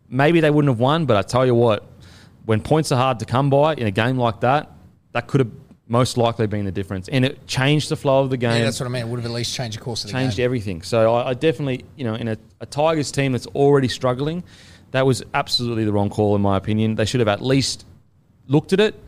maybe 0.10 0.40
they 0.42 0.52
wouldn't 0.52 0.72
have 0.72 0.80
won, 0.80 1.06
but 1.06 1.18
I 1.18 1.22
tell 1.24 1.46
you 1.46 1.56
what, 1.56 1.84
when 2.50 2.62
points 2.62 2.92
are 2.92 2.96
hard 2.96 3.20
to 3.20 3.26
come 3.26 3.52
by 3.52 3.76
in 3.76 3.86
a 3.86 3.92
game 3.92 4.18
like 4.18 4.40
that, 4.40 4.72
that 5.12 5.28
could 5.28 5.40
have 5.40 5.52
most 5.88 6.18
likely 6.18 6.48
been 6.48 6.66
the 6.66 6.72
difference, 6.72 7.08
and 7.08 7.24
it 7.24 7.46
changed 7.46 7.90
the 7.90 7.96
flow 7.96 8.24
of 8.24 8.32
the 8.32 8.38
game 8.38 8.58
Yeah, 8.58 8.64
that's 8.64 8.80
what 8.80 8.88
I 8.88 8.90
mean. 8.90 9.04
It 9.04 9.08
would 9.08 9.20
have 9.20 9.26
at 9.28 9.36
least 9.36 9.54
changed 9.54 9.78
the 9.78 9.84
course 9.84 10.04
of 10.04 10.08
the 10.08 10.14
changed 10.14 10.22
game. 10.22 10.30
Changed 10.30 10.40
everything. 10.40 10.82
So 10.82 11.14
I, 11.14 11.30
I 11.30 11.34
definitely, 11.36 11.86
you 11.96 12.06
know, 12.06 12.16
in 12.16 12.28
a, 12.28 12.38
a 12.60 12.66
Tigers 12.66 13.12
team 13.12 13.34
that's 13.34 13.46
already 13.46 13.88
struggling, 13.88 14.44
that 14.90 15.06
was 15.06 15.22
absolutely 15.36 15.86
the 15.86 15.94
wrong 15.94 16.10
call 16.10 16.36
in 16.36 16.42
my 16.42 16.58
opinion. 16.58 16.96
They 16.96 17.06
should 17.06 17.20
have 17.20 17.28
at 17.28 17.40
least 17.40 17.86
looked 18.48 18.74
at 18.74 18.80
it. 18.80 19.00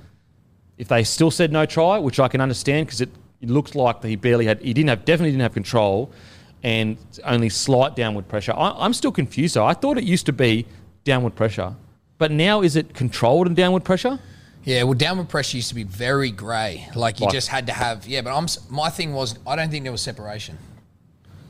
If 0.77 0.89
they 0.89 1.03
still 1.03 1.31
said 1.31 1.51
no 1.51 1.65
try, 1.65 1.97
which 1.97 2.19
I 2.19 2.27
can 2.27 2.41
understand 2.41 2.85
because 2.85 3.01
it, 3.01 3.09
it 3.41 3.49
looked 3.49 3.73
like 3.73 4.01
that 4.01 4.07
he 4.07 4.17
barely 4.17 4.45
had, 4.45 4.61
he 4.61 4.71
didn't 4.71 4.89
have, 4.89 5.03
definitely 5.03 5.31
didn't 5.31 5.41
have 5.41 5.55
control, 5.55 6.11
and 6.61 6.95
only 7.23 7.49
slight 7.49 7.95
downward 7.95 8.27
pressure. 8.27 8.53
I, 8.55 8.85
I'm 8.85 8.93
still 8.93 9.11
confused 9.11 9.55
though. 9.55 9.65
I 9.65 9.73
thought 9.73 9.97
it 9.97 10.03
used 10.03 10.27
to 10.27 10.33
be 10.33 10.67
downward 11.05 11.33
pressure, 11.33 11.75
but 12.21 12.29
now 12.29 12.61
is 12.61 12.75
it 12.75 12.93
controlled 12.93 13.47
and 13.47 13.55
downward 13.55 13.83
pressure? 13.83 14.19
Yeah, 14.63 14.83
well, 14.83 14.93
downward 14.93 15.27
pressure 15.27 15.57
used 15.57 15.69
to 15.69 15.75
be 15.75 15.81
very 15.83 16.29
grey. 16.29 16.87
Like 16.93 17.19
you 17.19 17.25
Like- 17.25 17.33
just 17.33 17.47
had 17.47 17.65
to 17.65 17.73
have. 17.73 18.07
Yeah, 18.07 18.21
but 18.21 18.31
I'm 18.31 18.43
s- 18.43 18.59
my 18.69 18.91
thing 18.91 19.13
was 19.13 19.39
I 19.47 19.55
don't 19.55 19.71
think 19.71 19.85
there 19.85 19.91
was 19.91 20.03
separation. 20.03 20.59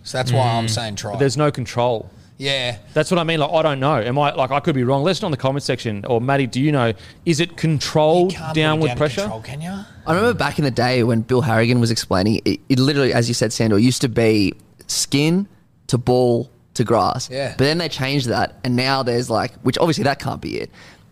So 0.03 0.17
that's 0.17 0.31
why 0.31 0.47
I'm 0.47 0.63
hmm. 0.63 0.67
saying 0.69 0.95
try. 0.95 1.11
But 1.11 1.19
there's 1.19 1.35
no 1.35 1.51
control. 1.51 2.09
Yeah. 2.37 2.77
That's 2.93 3.11
what 3.11 3.19
I 3.19 3.25
mean. 3.25 3.41
Like 3.41 3.51
I 3.51 3.61
don't 3.63 3.81
know. 3.81 3.97
Am 4.01 4.17
I 4.17 4.33
like 4.33 4.51
I 4.51 4.61
could 4.61 4.73
be 4.73 4.85
wrong? 4.85 5.03
Let 5.03 5.11
us 5.11 5.21
know 5.21 5.27
in 5.27 5.31
the 5.31 5.37
comment 5.37 5.63
section. 5.63 6.05
Or 6.05 6.21
Maddie, 6.21 6.47
do 6.47 6.61
you 6.61 6.71
know? 6.71 6.93
Is 7.25 7.41
it 7.41 7.57
controlled 7.57 8.31
Can't 8.31 8.45
put 8.45 8.57
it 8.57 8.61
downward 8.61 8.87
down 8.87 8.95
to 8.95 8.99
pressure? 8.99 9.21
Control, 9.23 9.41
can 9.41 9.59
you? 9.59 9.71
I 10.07 10.13
remember 10.13 10.33
back 10.33 10.57
in 10.57 10.63
the 10.63 10.71
day 10.71 11.03
when 11.03 11.19
Bill 11.19 11.41
Harrigan 11.41 11.81
was 11.81 11.91
explaining 11.91 12.39
it, 12.45 12.61
it 12.69 12.79
literally, 12.79 13.11
as 13.11 13.27
you 13.27 13.33
said, 13.33 13.51
Sandor, 13.51 13.77
used 13.77 13.99
to 14.01 14.09
be 14.09 14.53
skin 14.87 15.49
to 15.87 15.97
ball 15.97 16.49
to 16.75 16.83
grass. 16.83 17.29
Yeah. 17.29 17.49
But 17.57 17.65
then 17.65 17.77
they 17.77 17.89
changed 17.89 18.27
that, 18.27 18.59
and 18.63 18.75
now 18.75 19.03
there's 19.03 19.29
like, 19.29 19.53
which 19.61 19.77
obviously 19.77 20.03
that 20.05 20.19
can't 20.19 20.41
be 20.41 20.57
it. 20.59 20.71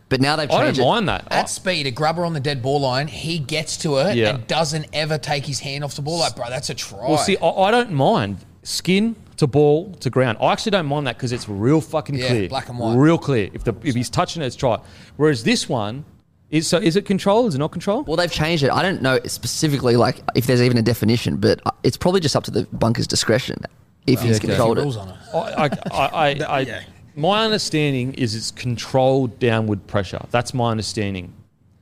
But 0.09 0.21
now 0.21 0.35
they've 0.35 0.49
I 0.49 0.63
changed 0.65 0.79
don't 0.79 0.87
mind 0.87 1.09
that. 1.09 1.27
I- 1.29 1.39
At 1.41 1.49
speed, 1.49 1.85
a 1.85 1.91
grubber 1.91 2.25
on 2.25 2.33
the 2.33 2.39
dead 2.39 2.61
ball 2.63 2.81
line, 2.81 3.07
he 3.07 3.37
gets 3.37 3.77
to 3.77 3.97
it 3.97 4.15
Yeah. 4.15 4.29
and 4.29 4.47
doesn't 4.47 4.87
ever 4.93 5.17
take 5.19 5.45
his 5.45 5.59
hand 5.59 5.83
off 5.83 5.95
the 5.95 6.01
ball. 6.01 6.17
Like, 6.19 6.35
bro, 6.35 6.49
that's 6.49 6.69
a 6.71 6.73
try. 6.73 7.07
Well, 7.09 7.17
see, 7.19 7.37
I, 7.37 7.47
I 7.47 7.71
don't 7.71 7.91
mind 7.91 8.37
skin 8.63 9.15
to 9.37 9.45
ball 9.47 9.93
to 9.99 10.09
ground. 10.09 10.37
I 10.41 10.51
actually 10.51 10.71
don't 10.71 10.87
mind 10.87 11.05
that 11.07 11.17
because 11.17 11.31
it's 11.31 11.47
real 11.47 11.79
fucking 11.79 12.15
Yeah, 12.15 12.27
clear, 12.27 12.49
black 12.49 12.69
and 12.69 12.79
white. 12.79 12.95
real 12.95 13.17
clear. 13.19 13.49
If 13.53 13.63
the 13.65 13.73
if 13.83 13.93
he's 13.95 14.09
touching 14.09 14.41
it, 14.41 14.47
it's 14.47 14.55
try. 14.55 14.79
Whereas 15.17 15.43
this 15.43 15.69
one 15.69 16.03
is 16.49 16.67
so 16.67 16.77
is 16.77 16.95
it 16.95 17.05
controlled? 17.05 17.49
Is 17.49 17.55
it 17.55 17.59
not 17.59 17.71
controlled? 17.71 18.07
Well, 18.07 18.17
they've 18.17 18.31
changed 18.31 18.63
it. 18.63 18.71
I 18.71 18.81
don't 18.81 19.01
know 19.03 19.19
specifically, 19.27 19.95
like, 19.95 20.21
if 20.35 20.47
there's 20.47 20.61
even 20.63 20.77
a 20.77 20.81
definition, 20.81 21.37
but 21.37 21.61
uh, 21.67 21.71
it's 21.83 21.97
probably 21.97 22.19
just 22.19 22.35
up 22.35 22.43
to 22.45 22.51
the 22.51 22.63
bunker's 22.73 23.05
discretion 23.07 23.63
if 24.07 24.21
he's 24.21 24.37
okay. 24.37 24.47
controlled 24.47 24.77
rules 24.77 24.95
it. 24.95 24.99
on 24.99 25.09
it. 25.09 25.15
I, 25.33 25.37
I, 25.37 25.69
I, 25.91 26.07
I, 26.07 26.29
I, 26.47 26.59
yeah. 26.61 26.83
My 27.15 27.43
understanding 27.43 28.13
is 28.13 28.35
it's 28.35 28.51
controlled 28.51 29.39
downward 29.39 29.85
pressure. 29.87 30.25
That's 30.31 30.53
my 30.53 30.71
understanding. 30.71 31.33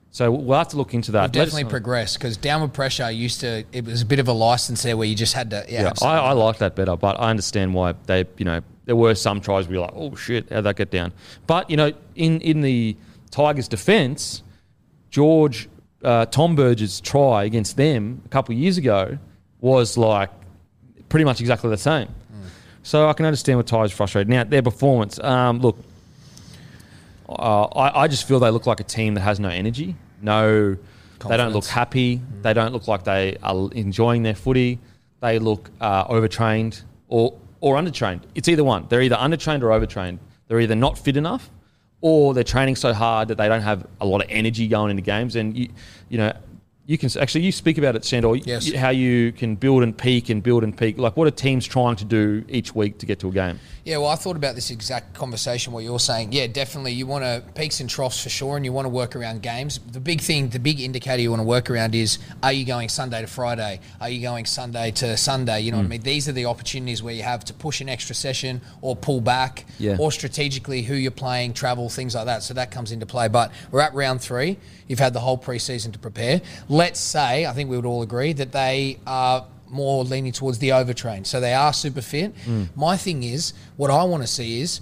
So 0.09 0.31
we'll 0.31 0.57
have 0.57 0.69
to 0.69 0.77
look 0.77 0.95
into 0.95 1.11
that. 1.11 1.29
We've 1.29 1.35
Let 1.35 1.41
us 1.41 1.45
definitely 1.49 1.63
know. 1.65 1.69
progressed 1.69 2.17
because 2.17 2.37
downward 2.37 2.73
pressure 2.73 3.11
used 3.11 3.41
to, 3.41 3.65
it 3.71 3.85
was 3.85 4.01
a 4.01 4.05
bit 4.05 4.17
of 4.17 4.27
a 4.27 4.31
license 4.33 4.81
there 4.81 4.97
where 4.97 5.07
you 5.07 5.13
just 5.13 5.35
had 5.35 5.51
to, 5.51 5.63
yeah. 5.69 5.83
Yeah, 5.83 5.93
I. 6.01 6.17
I 6.17 6.31
like 6.31 6.57
that 6.57 6.75
better, 6.75 6.97
but 6.97 7.19
I 7.19 7.29
understand 7.29 7.75
why 7.75 7.93
they, 8.07 8.25
you 8.37 8.45
know, 8.45 8.61
there 8.85 8.95
were 8.95 9.13
some 9.13 9.41
tries 9.41 9.67
where 9.67 9.75
you're 9.75 9.85
like, 9.85 9.93
oh 9.95 10.15
shit, 10.15 10.49
how'd 10.51 10.63
that 10.63 10.75
get 10.75 10.89
down? 10.89 11.13
But 11.45 11.69
you 11.69 11.77
know, 11.77 11.91
in 12.15 12.41
in 12.41 12.61
the 12.61 12.97
Tigers' 13.29 13.67
defence, 13.67 14.41
George 15.11 15.69
uh, 16.03 16.25
Tom 16.25 16.55
Burgess' 16.55 16.99
try 16.99 17.43
against 17.43 17.77
them 17.77 18.21
a 18.25 18.29
couple 18.29 18.55
of 18.55 18.59
years 18.59 18.77
ago 18.77 19.17
was 19.59 19.97
like 19.97 20.31
pretty 21.09 21.25
much 21.25 21.39
exactly 21.41 21.69
the 21.69 21.77
same. 21.77 22.07
So 22.83 23.09
I 23.09 23.13
can 23.13 23.25
understand 23.25 23.59
what 23.59 23.67
Tigers 23.67 23.91
frustrated. 23.91 24.29
Now 24.29 24.43
their 24.45 24.61
performance, 24.61 25.19
um, 25.19 25.59
look, 25.59 25.77
uh, 27.27 27.63
I, 27.65 28.03
I 28.03 28.07
just 28.07 28.27
feel 28.27 28.39
they 28.39 28.49
look 28.49 28.65
like 28.65 28.79
a 28.79 28.83
team 28.85 29.13
that 29.15 29.21
has 29.21 29.39
no 29.39 29.49
energy, 29.49 29.95
no, 30.21 30.75
they 30.75 31.35
don't 31.35 31.51
look 31.51 31.65
Confidence. 31.65 31.67
happy, 31.69 32.21
they 32.41 32.53
don't 32.53 32.71
look 32.71 32.87
like 32.87 33.03
they 33.03 33.37
are 33.43 33.69
enjoying 33.73 34.23
their 34.23 34.35
footy, 34.35 34.79
they 35.19 35.39
look 35.39 35.69
uh, 35.81 36.05
overtrained 36.07 36.81
or 37.09 37.33
or 37.59 37.75
undertrained. 37.75 38.21
It's 38.35 38.47
either 38.47 38.63
one. 38.63 38.85
They're 38.87 39.01
either 39.01 39.15
undertrained 39.15 39.63
or 39.63 39.71
overtrained. 39.73 40.19
They're 40.47 40.59
either 40.59 40.75
not 40.75 40.97
fit 40.97 41.17
enough, 41.17 41.49
or 42.01 42.33
they're 42.33 42.43
training 42.43 42.75
so 42.75 42.93
hard 42.93 43.27
that 43.29 43.37
they 43.37 43.49
don't 43.49 43.63
have 43.63 43.85
a 43.99 44.05
lot 44.05 44.21
of 44.23 44.27
energy 44.29 44.67
going 44.67 44.91
into 44.91 45.01
games. 45.01 45.35
And 45.35 45.57
you, 45.57 45.69
you 46.07 46.19
know, 46.19 46.33
you 46.87 46.97
can 46.97 47.09
actually 47.19 47.43
you 47.43 47.51
speak 47.51 47.77
about 47.77 47.97
it, 47.97 48.05
Sandor. 48.05 48.37
Yes. 48.37 48.71
How 48.71 48.89
you 48.89 49.33
can 49.33 49.55
build 49.55 49.83
and 49.83 49.95
peak 49.95 50.29
and 50.29 50.41
build 50.41 50.63
and 50.63 50.75
peak. 50.75 50.97
Like 50.97 51.17
what 51.17 51.27
are 51.27 51.31
teams 51.31 51.67
trying 51.67 51.97
to 51.97 52.05
do 52.05 52.45
each 52.47 52.73
week 52.73 52.97
to 52.99 53.05
get 53.05 53.19
to 53.19 53.27
a 53.27 53.31
game? 53.31 53.59
Yeah, 53.83 53.97
well, 53.97 54.07
I 54.07 54.15
thought 54.15 54.35
about 54.35 54.55
this 54.55 54.71
exact 54.71 55.13
conversation. 55.13 55.73
What 55.73 55.83
you're 55.83 55.99
saying, 55.99 56.31
yeah, 56.31 56.47
definitely. 56.47 56.93
You 56.93 57.05
want 57.05 57.23
to 57.23 57.43
peaks 57.55 57.81
and 57.81 57.89
troughs 57.89 58.21
for 58.21 58.29
sure, 58.29 58.55
and 58.55 58.65
you 58.65 58.71
want 58.71 58.85
to 58.85 58.89
work 58.89 59.15
around 59.15 59.41
games. 59.41 59.79
The 59.79 59.99
big 59.99 60.21
thing, 60.21 60.49
the 60.49 60.59
big 60.59 60.79
indicator 60.79 61.21
you 61.21 61.29
want 61.29 61.41
to 61.41 61.47
work 61.47 61.69
around 61.69 61.93
is: 61.93 62.19
Are 62.41 62.53
you 62.53 62.65
going 62.65 62.87
Sunday 62.87 63.21
to 63.21 63.27
Friday? 63.27 63.81
Are 63.99 64.09
you 64.09 64.21
going 64.21 64.45
Sunday 64.45 64.91
to 64.91 65.17
Sunday? 65.17 65.61
You 65.61 65.71
know 65.71 65.77
what 65.77 65.83
I 65.83 65.87
mm. 65.87 65.91
mean? 65.91 66.01
These 66.01 66.29
are 66.29 66.33
the 66.33 66.45
opportunities 66.45 67.03
where 67.03 67.13
you 67.13 67.23
have 67.23 67.43
to 67.45 67.53
push 67.53 67.81
an 67.81 67.89
extra 67.89 68.15
session 68.15 68.61
or 68.81 68.95
pull 68.95 69.21
back, 69.21 69.65
Yeah. 69.77 69.97
or 69.99 70.11
strategically 70.11 70.83
who 70.83 70.95
you're 70.95 71.11
playing, 71.11 71.53
travel, 71.53 71.89
things 71.89 72.15
like 72.15 72.25
that. 72.25 72.43
So 72.43 72.53
that 72.55 72.71
comes 72.71 72.91
into 72.91 73.05
play. 73.05 73.27
But 73.27 73.51
we're 73.71 73.81
at 73.81 73.93
round 73.93 74.21
three. 74.21 74.57
You've 74.87 74.99
had 74.99 75.13
the 75.13 75.19
whole 75.19 75.37
preseason 75.37 75.91
to 75.93 75.99
prepare. 75.99 76.41
Let's 76.77 76.99
say, 76.99 77.45
I 77.45 77.53
think 77.53 77.69
we 77.69 77.75
would 77.75 77.85
all 77.85 78.01
agree 78.01 78.33
that 78.33 78.51
they 78.51 78.99
are 79.07 79.45
more 79.69 80.03
leaning 80.03 80.31
towards 80.31 80.59
the 80.59 80.69
overtrain. 80.69 81.25
So 81.25 81.39
they 81.39 81.53
are 81.53 81.73
super 81.73 82.01
fit. 82.01 82.35
Mm. 82.45 82.69
My 82.75 82.95
thing 82.97 83.23
is, 83.23 83.53
what 83.75 83.91
I 83.91 84.03
want 84.03 84.23
to 84.23 84.27
see 84.27 84.61
is 84.61 84.81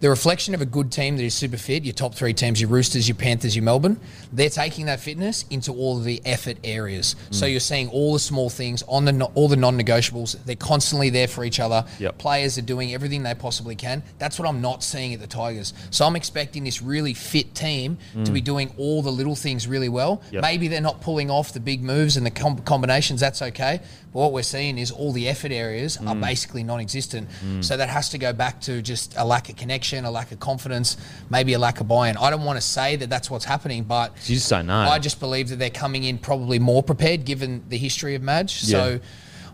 the 0.00 0.08
reflection 0.08 0.54
of 0.54 0.60
a 0.60 0.66
good 0.66 0.92
team 0.92 1.16
that 1.16 1.24
is 1.24 1.34
super 1.34 1.56
fit, 1.56 1.84
your 1.84 1.92
top 1.92 2.14
three 2.14 2.32
teams, 2.32 2.60
your 2.60 2.70
Roosters, 2.70 3.08
your 3.08 3.16
Panthers, 3.16 3.56
your 3.56 3.64
Melbourne, 3.64 3.98
they're 4.32 4.48
taking 4.48 4.86
that 4.86 5.00
fitness 5.00 5.44
into 5.50 5.72
all 5.72 5.98
of 5.98 6.04
the 6.04 6.22
effort 6.24 6.56
areas. 6.62 7.16
So 7.30 7.46
mm. 7.46 7.50
you're 7.50 7.60
seeing 7.60 7.88
all 7.88 8.12
the 8.12 8.18
small 8.18 8.50
things 8.50 8.82
on 8.86 9.04
the 9.04 9.24
all 9.34 9.48
the 9.48 9.56
non-negotiables. 9.56 10.44
They're 10.44 10.56
constantly 10.56 11.10
there 11.10 11.28
for 11.28 11.44
each 11.44 11.60
other. 11.60 11.84
Yep. 11.98 12.18
Players 12.18 12.58
are 12.58 12.62
doing 12.62 12.94
everything 12.94 13.22
they 13.22 13.34
possibly 13.34 13.74
can. 13.74 14.02
That's 14.18 14.38
what 14.38 14.48
I'm 14.48 14.60
not 14.60 14.84
seeing 14.84 15.14
at 15.14 15.20
the 15.20 15.26
Tigers. 15.26 15.74
So 15.90 16.06
I'm 16.06 16.16
expecting 16.16 16.64
this 16.64 16.82
really 16.82 17.14
fit 17.14 17.54
team 17.54 17.98
to 18.12 18.18
mm. 18.30 18.34
be 18.34 18.40
doing 18.40 18.72
all 18.76 19.02
the 19.02 19.10
little 19.10 19.34
things 19.34 19.66
really 19.66 19.88
well. 19.88 20.22
Yep. 20.30 20.42
Maybe 20.42 20.68
they're 20.68 20.80
not 20.80 21.00
pulling 21.00 21.30
off 21.30 21.52
the 21.52 21.60
big 21.60 21.82
moves 21.82 22.16
and 22.16 22.24
the 22.24 22.30
com- 22.30 22.58
combinations. 22.58 23.20
That's 23.20 23.42
okay. 23.42 23.80
But 24.12 24.20
what 24.20 24.32
we're 24.32 24.42
seeing 24.42 24.78
is 24.78 24.90
all 24.90 25.12
the 25.12 25.28
effort 25.28 25.52
areas 25.52 25.96
are 25.98 26.14
mm. 26.14 26.20
basically 26.20 26.62
non-existent. 26.62 27.28
So 27.60 27.76
that 27.76 27.88
has 27.88 28.08
to 28.10 28.18
go 28.18 28.32
back 28.32 28.60
to 28.62 28.80
just 28.80 29.14
a 29.16 29.24
lack 29.24 29.48
of 29.48 29.56
connection, 29.56 29.87
a 30.04 30.10
lack 30.10 30.32
of 30.32 30.40
confidence, 30.40 30.96
maybe 31.30 31.52
a 31.54 31.58
lack 31.58 31.80
of 31.80 31.88
buy-in. 31.88 32.16
I 32.16 32.30
don't 32.30 32.44
want 32.44 32.56
to 32.58 32.66
say 32.66 32.96
that 32.96 33.08
that's 33.10 33.30
what's 33.30 33.44
happening, 33.44 33.84
but 33.84 34.12
You 34.26 34.34
just 34.36 34.50
don't 34.50 34.66
know. 34.66 34.74
I 34.80 34.98
just 34.98 35.20
believe 35.20 35.48
that 35.48 35.58
they're 35.58 35.70
coming 35.70 36.04
in 36.04 36.18
probably 36.18 36.58
more 36.58 36.82
prepared 36.82 37.24
given 37.24 37.64
the 37.68 37.78
history 37.78 38.14
of 38.14 38.22
Madge. 38.22 38.52
So 38.62 39.00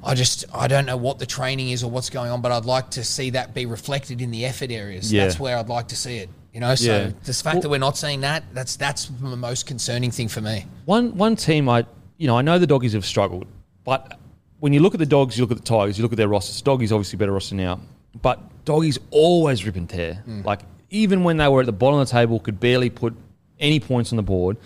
I 0.03 0.15
just 0.15 0.45
I 0.53 0.67
don't 0.69 0.85
know 0.87 0.97
what 0.97 1.19
the 1.19 1.27
training 1.27 1.71
is 1.71 1.83
or 1.83 1.91
what's 1.91 2.11
going 2.11 2.31
on, 2.31 2.43
but 2.43 2.53
I'd 2.53 2.65
like 2.67 2.91
to 2.91 3.05
see 3.05 3.31
that 3.31 3.55
be 3.55 3.65
reflected 3.67 4.21
in 4.21 4.31
the 4.31 4.45
effort 4.45 4.71
areas. 4.71 5.13
Yeah. 5.13 5.25
That's 5.25 5.39
where 5.41 5.57
I'd 5.57 5.69
like 5.69 5.89
to 5.89 5.97
see 5.97 6.19
it. 6.19 6.29
You 6.53 6.61
know, 6.61 6.75
so 6.75 6.93
Yeah. 7.07 7.11
the 7.25 7.33
fact 7.33 7.63
that 7.63 7.69
we're 7.69 7.79
not 7.79 7.97
seeing 7.97 8.21
that, 8.21 8.45
that's 8.53 8.77
that's 8.77 9.07
the 9.07 9.37
most 9.37 9.67
concerning 9.67 10.11
thing 10.11 10.29
for 10.29 10.41
me. 10.41 10.67
One 10.85 11.17
one 11.17 11.37
team 11.37 11.69
I 11.69 11.85
you 12.19 12.27
know 12.27 12.37
I 12.39 12.43
know 12.43 12.59
the 12.59 12.67
doggies 12.67 12.93
have 12.93 13.05
struggled, 13.07 13.47
but 13.85 14.19
when 14.61 14.73
you 14.73 14.81
look 14.81 14.95
at 14.95 15.01
the 15.01 15.07
dogs, 15.07 15.37
you 15.37 15.43
look 15.43 15.51
at 15.51 15.57
the 15.57 15.65
Tigers, 15.65 15.99
you 15.99 16.03
look 16.03 16.13
at 16.13 16.17
their 16.19 16.29
rosters. 16.29 16.63
Doggies 16.63 16.93
obviously 16.93 17.17
better 17.19 17.33
roster 17.33 17.55
now, 17.55 17.81
but 18.21 18.65
doggies 18.65 18.99
always 19.11 19.65
rip 19.65 19.77
and 19.77 19.89
tear. 19.89 20.23
Mm. 20.27 20.45
Like 20.45 20.61
even 20.91 21.25
when 21.25 21.37
they 21.37 21.49
were 21.49 21.61
at 21.61 21.67
the 21.67 21.73
bottom 21.73 21.99
of 21.99 22.09
the 22.09 22.13
table, 22.13 22.41
could 22.41 22.61
barely 22.61 22.91
put 22.91 23.15
any 23.59 23.81
points 23.81 24.13
on 24.13 24.17
the 24.17 24.23
board, 24.23 24.57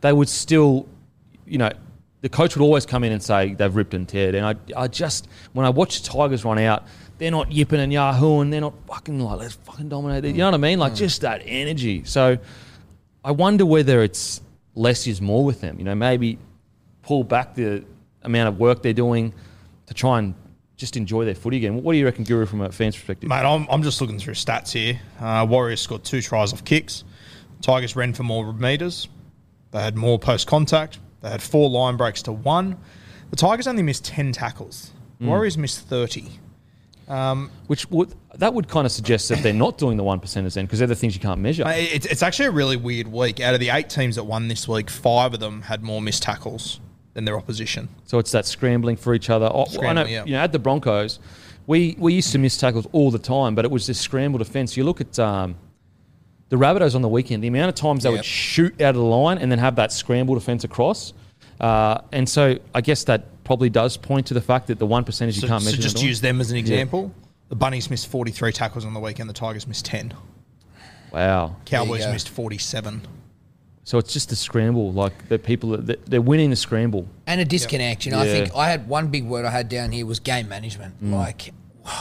they 0.00 0.12
would 0.12 0.28
still, 0.28 0.88
you 1.46 1.58
know, 1.58 1.70
the 2.20 2.28
coach 2.28 2.56
would 2.56 2.62
always 2.62 2.86
come 2.86 3.04
in 3.04 3.12
and 3.12 3.22
say 3.22 3.54
they've 3.54 3.74
ripped 3.74 3.94
and 3.94 4.08
teared. 4.08 4.34
And 4.34 4.46
I 4.46 4.82
I 4.82 4.88
just 4.88 5.28
when 5.52 5.66
I 5.66 5.70
watch 5.70 6.02
the 6.02 6.08
Tigers 6.08 6.44
run 6.44 6.58
out. 6.58 6.84
They're 7.16 7.30
not 7.30 7.52
yipping 7.52 7.78
and 7.78 7.92
yahooing. 7.92 8.50
They're 8.50 8.60
not 8.60 8.74
fucking 8.88 9.20
like 9.20 9.38
let's 9.38 9.54
fucking 9.54 9.88
dominate. 9.88 10.24
You 10.24 10.32
know 10.32 10.46
what 10.46 10.54
I 10.54 10.58
mean? 10.58 10.80
Like 10.80 10.94
mm. 10.94 10.96
just 10.96 11.20
that 11.20 11.42
energy. 11.44 12.02
So 12.04 12.38
I 13.24 13.30
wonder 13.30 13.64
whether 13.64 14.02
it's 14.02 14.40
less 14.74 15.06
is 15.06 15.20
more 15.20 15.44
with 15.44 15.60
them. 15.60 15.78
You 15.78 15.84
know, 15.84 15.94
maybe 15.94 16.38
pull 17.02 17.22
back 17.22 17.54
the 17.54 17.84
amount 18.22 18.48
of 18.48 18.58
work 18.58 18.82
they're 18.82 18.92
doing 18.92 19.32
to 19.86 19.94
try 19.94 20.18
and 20.18 20.34
just 20.76 20.96
enjoy 20.96 21.24
their 21.24 21.34
footy 21.34 21.58
again. 21.58 21.82
What 21.82 21.92
do 21.92 21.98
you 21.98 22.04
reckon, 22.04 22.24
Guru, 22.24 22.46
from 22.46 22.60
a 22.60 22.72
fan's 22.72 22.96
perspective? 22.96 23.28
Mate, 23.28 23.44
I'm, 23.44 23.66
I'm 23.70 23.82
just 23.82 24.00
looking 24.00 24.18
through 24.18 24.34
stats 24.34 24.72
here. 24.72 25.00
Uh, 25.20 25.46
Warriors 25.48 25.80
scored 25.80 26.04
two 26.04 26.20
tries 26.20 26.52
off 26.52 26.64
kicks. 26.64 27.04
Tigers 27.62 27.96
ran 27.96 28.12
for 28.12 28.24
more 28.24 28.52
metres. 28.52 29.08
They 29.70 29.80
had 29.80 29.96
more 29.96 30.18
post 30.18 30.46
contact. 30.46 30.98
They 31.20 31.30
had 31.30 31.42
four 31.42 31.70
line 31.70 31.96
breaks 31.96 32.22
to 32.22 32.32
one. 32.32 32.76
The 33.30 33.36
Tigers 33.36 33.66
only 33.66 33.82
missed 33.82 34.04
10 34.04 34.32
tackles. 34.32 34.92
Warriors 35.20 35.56
missed 35.56 35.80
30. 35.88 36.28
Which 37.66 37.88
would 37.90 38.14
that 38.34 38.52
would 38.52 38.68
kind 38.68 38.84
of 38.84 38.92
suggest 38.92 39.28
that 39.28 39.42
they're 39.42 39.52
not 39.52 39.78
doing 39.78 39.96
the 39.96 40.02
one 40.02 40.20
percenters 40.20 40.54
then, 40.54 40.66
because 40.66 40.80
they're 40.80 40.88
the 40.88 40.96
things 40.96 41.14
you 41.14 41.20
can't 41.20 41.40
measure. 41.40 41.64
It's, 41.66 42.06
it's 42.06 42.22
actually 42.22 42.46
a 42.46 42.50
really 42.50 42.76
weird 42.76 43.06
week. 43.08 43.40
Out 43.40 43.54
of 43.54 43.60
the 43.60 43.70
eight 43.70 43.88
teams 43.88 44.16
that 44.16 44.24
won 44.24 44.48
this 44.48 44.66
week, 44.66 44.90
five 44.90 45.34
of 45.34 45.40
them 45.40 45.62
had 45.62 45.82
more 45.82 46.02
missed 46.02 46.22
tackles 46.24 46.80
than 47.14 47.24
their 47.24 47.36
opposition. 47.38 47.88
So 48.04 48.18
it's 48.18 48.32
that 48.32 48.44
scrambling 48.46 48.96
for 48.96 49.14
each 49.14 49.30
other. 49.30 49.46
Oh, 49.46 49.62
I 49.62 49.64
know, 49.64 49.70
Scrambling, 49.72 50.12
yeah. 50.12 50.24
you 50.24 50.32
know, 50.32 50.40
at 50.40 50.52
the 50.52 50.58
Broncos, 50.58 51.18
we 51.66 51.96
we 51.98 52.12
used 52.14 52.32
to 52.32 52.38
miss 52.38 52.56
tackles 52.58 52.86
all 52.92 53.10
the 53.10 53.18
time, 53.18 53.54
but 53.54 53.64
it 53.64 53.70
was 53.70 53.86
this 53.86 53.98
scramble 54.00 54.38
defense. 54.38 54.76
You 54.76 54.84
look 54.84 55.00
at 55.00 55.18
um, 55.18 55.54
the 56.50 56.56
Rabbitohs 56.56 56.94
on 56.94 57.02
the 57.02 57.08
weekend, 57.08 57.42
the 57.42 57.48
amount 57.48 57.70
of 57.70 57.74
times 57.76 58.02
they 58.02 58.10
Yep. 58.10 58.18
would 58.18 58.24
shoot 58.24 58.80
out 58.82 58.90
of 58.90 58.96
the 58.96 59.02
line 59.02 59.38
and 59.38 59.50
then 59.50 59.58
have 59.58 59.76
that 59.76 59.92
scramble 59.92 60.34
defense 60.34 60.64
across. 60.64 61.12
Uh, 61.60 61.98
and 62.12 62.28
so 62.28 62.58
I 62.74 62.80
guess 62.80 63.04
that 63.04 63.44
probably 63.44 63.70
does 63.70 63.96
point 63.96 64.26
to 64.26 64.34
the 64.34 64.40
fact 64.40 64.66
that 64.66 64.78
the 64.78 64.86
one 64.86 65.04
percentage 65.04 65.36
you 65.36 65.42
So, 65.42 65.48
can't 65.48 65.62
so 65.62 65.70
measure. 65.70 65.80
just 65.82 66.02
use 66.02 66.20
them 66.20 66.40
as 66.40 66.50
an 66.50 66.56
example. 66.56 67.12
The 67.48 67.54
Bunnies 67.56 67.90
missed 67.90 68.08
43 68.08 68.52
tackles 68.52 68.84
on 68.84 68.92
the 68.94 69.00
weekend. 69.00 69.28
The 69.30 69.34
Tigers 69.34 69.66
missed 69.66 69.84
10. 69.84 70.14
Wow. 71.12 71.56
Cowboys 71.64 72.06
missed 72.08 72.28
47. 72.28 73.02
So 73.84 73.98
it's 73.98 74.12
just 74.12 74.32
a 74.32 74.36
scramble, 74.36 74.92
like 74.92 75.28
the 75.28 75.38
people 75.38 75.76
that 75.76 76.06
they're 76.06 76.22
winning 76.22 76.50
the 76.50 76.56
scramble. 76.56 77.06
and 77.26 77.40
a 77.40 77.44
disconnect. 77.44 78.06
You 78.06 78.12
know, 78.12 78.18
I 78.20 78.24
Yeah. 78.26 78.32
think 78.32 78.56
I 78.56 78.70
had 78.70 78.88
one 78.88 79.08
big 79.08 79.24
word 79.24 79.44
I 79.44 79.50
had 79.50 79.68
down 79.68 79.92
here 79.92 80.06
was 80.06 80.20
game 80.20 80.48
management. 80.48 81.02
Mm. 81.04 81.12
Like, 81.12 81.52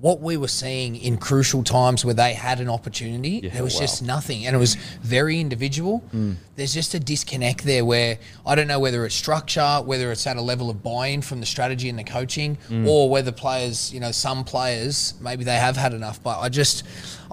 what 0.00 0.20
we 0.20 0.36
were 0.36 0.48
seeing 0.48 0.96
in 0.96 1.16
crucial 1.16 1.62
times 1.62 2.04
where 2.04 2.12
they 2.12 2.34
had 2.34 2.60
an 2.60 2.68
opportunity, 2.68 3.40
Yeah, 3.42 3.50
there 3.54 3.62
was 3.64 3.74
wow. 3.76 3.80
just 3.80 4.02
nothing, 4.02 4.44
and 4.44 4.54
it 4.54 4.58
was 4.58 4.74
very 5.02 5.40
individual. 5.40 6.02
Mm. 6.14 6.34
There's 6.56 6.74
just 6.74 6.92
a 6.94 7.00
disconnect 7.00 7.64
there 7.64 7.84
where 7.86 8.18
I 8.44 8.54
don't 8.54 8.66
know 8.68 8.80
whether 8.80 9.06
it's 9.06 9.14
structure, 9.14 9.80
whether 9.84 10.12
it's 10.12 10.26
at 10.26 10.36
a 10.36 10.42
level 10.42 10.68
of 10.68 10.82
buy-in 10.82 11.22
from 11.22 11.40
the 11.40 11.46
strategy 11.46 11.88
and 11.88 11.98
the 11.98 12.04
coaching, 12.04 12.58
mm. 12.68 12.86
or 12.86 13.08
whether 13.08 13.32
players, 13.32 13.94
you 13.94 14.00
know, 14.00 14.10
some 14.10 14.44
players 14.44 15.14
maybe 15.20 15.42
they 15.44 15.56
have 15.56 15.76
had 15.76 15.94
enough. 15.94 16.22
But 16.22 16.38
I 16.40 16.48
just, 16.50 16.82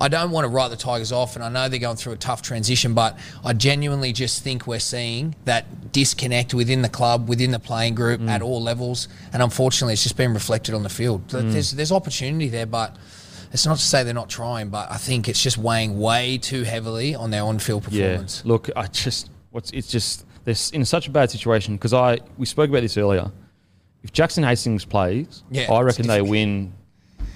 I 0.01 0.07
don't 0.07 0.31
want 0.31 0.45
to 0.45 0.49
write 0.49 0.69
the 0.69 0.77
Tigers 0.77 1.11
off, 1.11 1.35
and 1.35 1.45
I 1.45 1.49
know 1.49 1.69
they're 1.69 1.79
going 1.79 1.95
through 1.95 2.13
a 2.13 2.17
tough 2.17 2.41
transition, 2.41 2.95
but 2.95 3.17
I 3.45 3.53
genuinely 3.53 4.13
just 4.13 4.43
think 4.43 4.65
we're 4.65 4.79
seeing 4.79 5.35
that 5.45 5.91
disconnect 5.91 6.55
within 6.55 6.81
the 6.81 6.89
club, 6.89 7.29
within 7.29 7.51
the 7.51 7.59
playing 7.59 7.93
group 7.93 8.19
mm. 8.19 8.27
at 8.27 8.41
all 8.41 8.61
levels, 8.61 9.07
and 9.31 9.43
unfortunately, 9.43 9.93
it's 9.93 10.03
just 10.03 10.17
been 10.17 10.33
reflected 10.33 10.73
on 10.73 10.81
the 10.81 10.89
field. 10.89 11.27
Mm. 11.27 11.51
There's 11.53 11.71
there's 11.71 11.91
opportunity 11.91 12.49
there, 12.49 12.65
but. 12.65 12.97
It's 13.53 13.65
not 13.65 13.79
to 13.79 13.83
say 13.83 14.05
they're 14.05 14.13
not 14.13 14.29
trying, 14.29 14.69
but 14.69 14.89
I 14.89 14.95
think 14.95 15.27
it's 15.27 15.43
just 15.43 15.57
weighing 15.57 15.99
way 15.99 16.37
too 16.37 16.63
heavily 16.63 17.15
on 17.15 17.31
their 17.31 17.43
on-field 17.43 17.83
performance. 17.83 18.43
Yeah. 18.45 18.49
Look, 18.49 18.69
I 18.77 18.87
just 18.87 19.29
what's 19.49 19.71
it's 19.71 19.89
just 19.89 20.25
they're 20.45 20.55
in 20.71 20.85
such 20.85 21.09
a 21.09 21.11
bad 21.11 21.29
situation 21.29 21.75
because 21.75 21.93
I 21.93 22.19
we 22.37 22.45
spoke 22.45 22.69
about 22.69 22.79
this 22.79 22.95
earlier. 22.95 23.29
If 24.03 24.13
Jackson 24.13 24.45
Hastings 24.45 24.85
plays, 24.85 25.43
Yeah, 25.51 25.69
I 25.69 25.81
reckon 25.81 26.07
they 26.07 26.21
win 26.21 26.71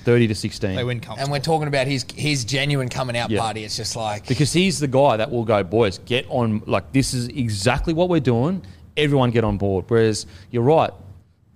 thirty 0.05 0.27
to 0.27 0.35
sixteen. 0.35 0.75
They 0.75 0.83
win 0.85 0.99
comfortably. 1.01 1.23
And 1.23 1.31
we're 1.31 1.39
talking 1.39 1.67
about 1.67 1.87
his 1.87 2.05
his 2.15 2.45
genuine 2.45 2.87
coming 2.87 3.17
out 3.17 3.29
Yeah. 3.29 3.41
party. 3.41 3.63
It's 3.65 3.75
just 3.75 3.95
like 3.95 4.27
because 4.27 4.53
he's 4.53 4.79
the 4.79 4.87
guy 4.87 5.17
that 5.17 5.29
will 5.31 5.43
go, 5.43 5.63
boys, 5.63 5.97
get 6.05 6.25
on. 6.29 6.61
Like 6.65 6.91
this 6.93 7.13
is 7.13 7.27
exactly 7.27 7.93
what 7.93 8.07
we're 8.09 8.19
doing. 8.21 8.61
Everyone 8.95 9.31
get 9.31 9.43
on 9.43 9.57
board. 9.57 9.85
Whereas 9.89 10.25
you're 10.51 10.63
right, 10.63 10.91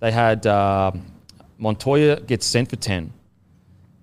they 0.00 0.12
had 0.12 0.46
um 0.46 1.06
Montoya 1.58 2.20
gets 2.20 2.44
sent 2.46 2.68
for 2.68 2.76
ten, 2.76 3.12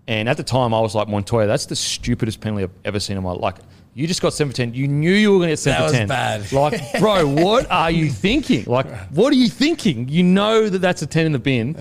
and 0.07 0.29
at 0.29 0.37
the 0.37 0.43
time 0.43 0.73
I 0.73 0.79
was 0.79 0.95
like, 0.95 1.07
Montoya, 1.07 1.47
that's 1.47 1.65
the 1.65 1.75
stupidest 1.75 2.39
penalty 2.41 2.63
I've 2.63 2.71
ever 2.85 2.99
seen 2.99 3.17
in 3.17 3.23
my 3.23 3.31
life. 3.31 3.41
Like 3.41 3.55
you 3.93 4.05
just 4.07 4.21
got 4.21 4.31
sent 4.33 4.49
for 4.51 4.55
ten. 4.55 4.73
You 4.75 4.87
knew 4.87 5.11
you 5.11 5.31
were 5.31 5.37
going 5.39 5.47
to 5.47 5.53
get 5.53 5.59
sent 5.59 5.75
That 5.77 5.79
for 5.79 5.91
was 5.91 5.97
ten. 5.97 6.07
bad. 6.07 6.51
Like, 6.51 6.99
bro, 6.99 7.25
what 7.43 7.69
are 7.71 7.89
you 7.89 8.09
thinking? 8.11 8.65
Like, 8.65 8.85
what 9.09 9.33
are 9.33 9.35
you 9.35 9.49
thinking? 9.49 10.07
You 10.07 10.21
know 10.21 10.69
that 10.69 10.77
that's 10.79 11.01
a 11.01 11.07
ten 11.07 11.25
in 11.25 11.31
the 11.31 11.39
bin. 11.39 11.75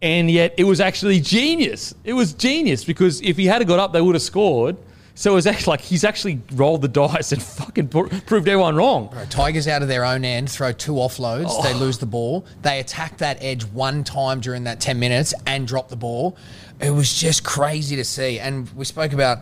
And 0.00 0.30
yet 0.30 0.54
it 0.58 0.64
was 0.64 0.80
actually 0.80 1.20
genius. 1.20 1.94
It 2.04 2.12
was 2.12 2.32
genius 2.32 2.84
because 2.84 3.20
if 3.20 3.36
he 3.36 3.46
had 3.46 3.66
got 3.66 3.78
up, 3.78 3.92
they 3.92 4.00
would 4.00 4.14
have 4.14 4.22
scored. 4.22 4.76
So 5.14 5.32
it 5.32 5.34
was 5.34 5.48
actually 5.48 5.72
like 5.72 5.80
he's 5.80 6.04
actually 6.04 6.40
rolled 6.52 6.82
the 6.82 6.88
dice 7.08 7.32
and 7.32 7.42
fucking 7.42 7.88
pro- 7.88 8.08
proved 8.08 8.46
everyone 8.46 8.76
wrong. 8.76 9.12
Tigers 9.30 9.66
out 9.66 9.82
of 9.82 9.88
their 9.88 10.04
own 10.04 10.24
end 10.24 10.48
throw 10.48 10.70
two 10.70 10.92
offloads. 10.92 11.46
Oh. 11.48 11.62
They 11.64 11.74
lose 11.74 11.98
the 11.98 12.06
ball. 12.06 12.46
They 12.62 12.78
attack 12.78 13.18
that 13.18 13.42
edge 13.42 13.64
one 13.64 14.04
time 14.04 14.38
during 14.38 14.64
that 14.64 14.78
ten 14.78 15.00
minutes 15.00 15.34
and 15.44 15.66
drop 15.66 15.88
the 15.88 15.96
ball. 15.96 16.36
It 16.80 16.90
was 16.90 17.12
just 17.12 17.42
crazy 17.42 17.96
to 17.96 18.04
see. 18.04 18.38
And 18.38 18.70
we 18.76 18.84
spoke 18.84 19.12
about. 19.12 19.38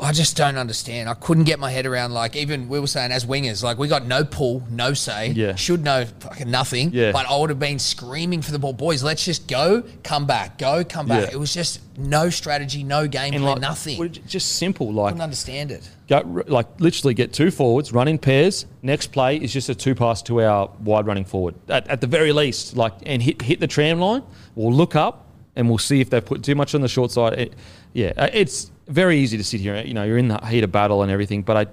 I 0.00 0.12
just 0.12 0.36
don't 0.36 0.56
understand. 0.56 1.08
I 1.08 1.14
couldn't 1.14 1.42
get 1.44 1.58
my 1.58 1.72
head 1.72 1.84
around 1.84 2.12
like 2.12 2.36
even 2.36 2.68
we 2.68 2.78
were 2.78 2.86
saying 2.86 3.10
as 3.10 3.24
wingers, 3.26 3.64
like 3.64 3.78
we 3.78 3.88
got 3.88 4.06
no 4.06 4.24
pull, 4.24 4.62
no 4.70 4.94
say, 4.94 5.30
Yeah. 5.30 5.56
should 5.56 5.82
know 5.82 6.04
fucking 6.20 6.48
nothing. 6.48 6.92
Yeah. 6.92 7.10
But 7.10 7.26
I 7.28 7.36
would 7.36 7.50
have 7.50 7.58
been 7.58 7.80
screaming 7.80 8.40
for 8.40 8.52
the 8.52 8.60
ball, 8.60 8.72
boys. 8.72 9.02
Let's 9.02 9.24
just 9.24 9.48
go, 9.48 9.82
come 10.04 10.24
back, 10.24 10.56
go, 10.56 10.84
come 10.84 11.08
back. 11.08 11.28
Yeah. 11.30 11.34
It 11.34 11.40
was 11.40 11.52
just 11.52 11.80
no 11.98 12.30
strategy, 12.30 12.84
no 12.84 13.08
game 13.08 13.32
plan, 13.32 13.42
like 13.42 13.60
nothing. 13.60 13.98
well, 13.98 14.08
just 14.08 14.56
simple. 14.56 14.92
Like 14.92 15.06
I 15.06 15.10
couldn't 15.10 15.22
understand 15.22 15.72
it. 15.72 15.90
go, 16.08 16.44
like 16.46 16.66
literally 16.80 17.14
get 17.14 17.32
two 17.32 17.50
forwards, 17.50 17.92
run 17.92 18.06
in 18.06 18.18
pairs. 18.18 18.66
Next 18.82 19.08
play 19.10 19.36
is 19.36 19.52
just 19.52 19.68
a 19.68 19.74
two 19.74 19.96
pass 19.96 20.22
to 20.22 20.42
our 20.42 20.70
wide 20.78 21.06
running 21.06 21.24
forward 21.24 21.56
at, 21.68 21.88
at 21.88 22.00
the 22.00 22.06
very 22.06 22.32
least. 22.32 22.76
Like 22.76 22.92
and 23.04 23.20
hit 23.20 23.42
hit 23.42 23.58
the 23.58 23.66
tram 23.66 23.98
line. 23.98 24.22
We'll 24.54 24.72
look 24.72 24.94
up 24.94 25.26
and 25.56 25.68
we'll 25.68 25.78
see 25.78 26.00
if 26.00 26.08
they've 26.08 26.24
put 26.24 26.44
too 26.44 26.54
much 26.54 26.76
on 26.76 26.82
the 26.82 26.88
short 26.88 27.10
side. 27.10 27.32
It, 27.32 27.54
yeah, 27.94 28.12
uh, 28.16 28.28
it's 28.32 28.70
very 28.88 29.18
easy 29.18 29.36
to 29.36 29.44
sit 29.44 29.60
here. 29.60 29.76
You 29.76 29.94
know, 29.94 30.04
you're 30.04 30.18
in 30.18 30.28
the 30.28 30.38
heat 30.46 30.64
of 30.64 30.72
battle 30.72 31.02
and 31.02 31.10
everything, 31.10 31.42
but 31.42 31.56
I. 31.56 31.66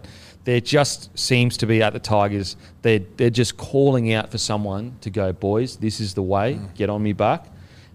There 0.45 0.61
just 0.61 1.17
seems 1.17 1.57
to 1.57 1.65
be 1.65 1.81
at 1.81 1.93
the 1.93 1.99
Tigers, 1.99 2.55
they're, 2.83 2.99
they're 3.17 3.31
just 3.31 3.57
calling 3.57 4.13
out 4.13 4.29
for 4.29 4.37
someone 4.37 4.95
to 5.01 5.09
go, 5.09 5.33
boys, 5.33 5.75
this 5.77 5.99
is 5.99 6.13
the 6.13 6.21
way, 6.21 6.59
get 6.75 6.87
on 6.87 7.01
me 7.01 7.13
back. 7.13 7.47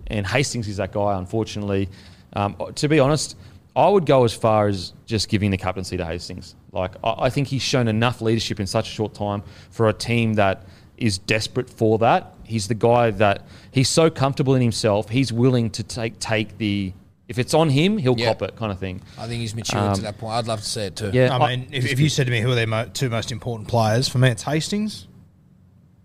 And 0.08 0.26
Hastings 0.26 0.66
is 0.66 0.78
that 0.78 0.90
guy, 0.90 1.16
unfortunately. 1.16 1.88
Um, 2.32 2.56
to 2.74 2.88
be 2.88 2.98
honest, 2.98 3.36
I 3.76 3.88
would 3.88 4.04
go 4.04 4.24
as 4.24 4.34
far 4.34 4.66
as 4.66 4.94
just 5.06 5.28
giving 5.28 5.52
the 5.52 5.58
captaincy 5.58 5.96
to 5.96 6.04
Hastings. 6.04 6.56
Like, 6.72 6.96
I, 7.04 7.26
I 7.26 7.30
think 7.30 7.46
he's 7.46 7.62
shown 7.62 7.86
enough 7.86 8.20
leadership 8.20 8.58
in 8.58 8.66
such 8.66 8.88
a 8.88 8.92
short 8.92 9.14
time 9.14 9.44
for 9.70 9.88
a 9.88 9.92
team 9.92 10.34
that 10.34 10.64
is 10.96 11.18
desperate 11.18 11.70
for 11.70 11.98
that. 11.98 12.34
He's 12.42 12.66
the 12.66 12.74
guy 12.74 13.12
that 13.12 13.46
he's 13.70 13.88
so 13.88 14.10
comfortable 14.10 14.56
in 14.56 14.62
himself. 14.62 15.08
He's 15.08 15.32
willing 15.32 15.70
to 15.70 15.84
take 15.84 16.18
take 16.18 16.58
the 16.58 16.92
if 17.30 17.38
it's 17.38 17.54
on 17.54 17.70
him, 17.70 17.96
he'll 17.96 18.18
Yeah. 18.18 18.26
cop 18.34 18.42
it, 18.42 18.56
kind 18.56 18.70
of 18.72 18.78
thing. 18.78 19.00
I 19.16 19.26
think 19.26 19.40
he's 19.40 19.54
matured 19.54 19.94
to 19.94 20.02
that 20.02 20.18
point. 20.18 20.34
I'd 20.34 20.46
love 20.48 20.60
to 20.60 20.66
see 20.68 20.82
it 20.82 20.96
too. 20.96 21.06
Um, 21.08 21.14
Yeah, 21.14 21.34
I 21.36 21.56
mean, 21.56 21.68
if, 21.72 21.86
if 21.90 21.98
you 22.00 22.08
said 22.10 22.26
to 22.26 22.30
me 22.32 22.40
who 22.40 22.50
are 22.50 22.54
their 22.56 22.66
mo- 22.66 22.90
two 22.92 23.08
most 23.08 23.30
important 23.32 23.68
players, 23.68 24.08
for 24.08 24.18
me 24.18 24.28
it's 24.28 24.42
Hastings 24.42 25.06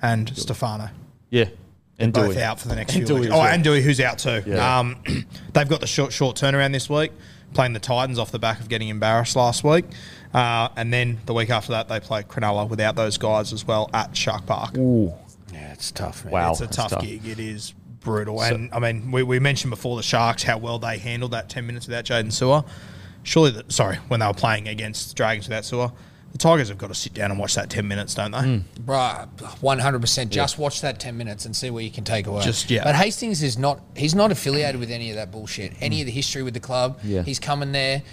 and 0.02 0.30
Stefano. 0.38 0.90
yeah, 1.30 1.46
and 2.00 2.14
both 2.14 2.34
Dewey. 2.34 2.44
out 2.44 2.60
for 2.60 2.68
the 2.68 2.76
next 2.76 2.94
And 2.96 3.00
few 3.02 3.08
Dewey 3.08 3.20
weeks. 3.22 3.32
as 3.34 3.36
Oh, 3.38 3.40
well. 3.44 3.54
and 3.54 3.64
Dewey, 3.64 3.82
who's 3.82 4.00
out 4.00 4.20
too. 4.20 4.44
Yeah. 4.46 4.80
Um, 4.80 4.98
they've 5.54 5.68
got 5.68 5.82
the 5.82 5.88
short 5.88 6.14
short 6.14 6.36
turnaround 6.38 6.74
this 6.74 6.90
week, 6.90 7.12
playing 7.54 7.74
the 7.74 7.80
Titans 7.80 8.20
off 8.20 8.32
the 8.32 8.40
back 8.40 8.60
of 8.60 8.70
getting 8.70 8.90
embarrassed 8.90 9.36
last 9.36 9.64
week. 9.64 9.86
Uh, 10.34 10.68
and 10.76 10.92
then 10.94 11.18
the 11.26 11.34
week 11.34 11.50
after 11.50 11.72
that, 11.72 11.88
they 11.88 12.00
play 12.00 12.22
Cronulla 12.24 12.68
without 12.70 12.96
those 12.96 13.18
guys 13.18 13.52
as 13.54 13.66
well 13.66 13.90
at 13.94 14.16
Shark 14.16 14.46
Park. 14.46 14.78
Ooh, 14.78 15.14
Yeah, 15.54 15.72
it's 15.74 15.92
tough, 15.92 16.26
man. 16.26 16.34
wow, 16.34 16.52
it's 16.52 16.60
a 16.62 16.66
that's 16.66 16.76
tough, 16.76 17.02
gig. 17.02 17.26
It 17.26 17.40
is 17.40 17.74
brutal. 18.06 18.42
and 18.42 18.70
I 18.72 18.80
mean, 18.80 19.12
we, 19.12 19.24
we 19.24 19.40
mentioned 19.40 19.72
before 19.72 19.98
the 19.98 20.04
Sharks 20.04 20.44
how 20.44 20.58
well 20.58 20.80
they 20.80 20.98
handled 20.98 21.32
that 21.32 21.50
10 21.50 21.68
minutes 21.68 21.88
without 21.88 22.06
Jaden 22.06 22.32
Sewer. 22.32 22.64
Surely, 23.24 23.52
the, 23.52 23.66
sorry, 23.68 23.98
when 24.08 24.22
they 24.22 24.28
were 24.28 24.34
playing 24.34 24.70
against 24.70 25.18
Dragons 25.18 25.50
without 25.50 25.66
Sewer, 25.66 25.92
the 26.36 26.40
Tigers 26.40 26.68
have 26.68 26.78
got 26.78 26.88
to 26.88 26.94
sit 26.94 27.14
down 27.14 27.32
and 27.32 27.40
watch 27.40 27.56
that 27.56 27.70
10 27.70 27.88
minutes, 27.88 28.14
don't 28.14 28.32
they? 28.32 28.62
Right, 28.86 29.26
one 29.62 29.80
hundred 29.80 30.02
percent. 30.02 30.32
Just 30.34 30.58
watch 30.58 30.82
that 30.82 31.00
ten 31.00 31.16
minutes 31.16 31.46
and 31.46 31.56
see 31.56 31.70
what 31.70 31.86
you 31.86 31.90
can 31.92 32.04
take 32.04 32.28
away. 32.28 32.44
Just- 32.44 32.70
yeah. 32.70 32.84
But 32.84 32.94
Hastings 32.96 33.42
is 33.42 33.58
not. 33.58 33.80
He's 33.96 34.14
not 34.14 34.34
affiliated 34.34 34.78
with 34.82 34.92
any 34.92 35.12
of 35.12 35.16
that 35.16 35.32
bullshit. 35.32 35.72
Any 35.80 36.02
of 36.02 36.08
the 36.08 36.12
history 36.12 36.44
with 36.44 36.54
the 36.54 36.60
club. 36.60 37.00
Yeah. 37.06 37.22
He's 37.24 37.40
coming 37.40 37.72
there. 37.72 38.04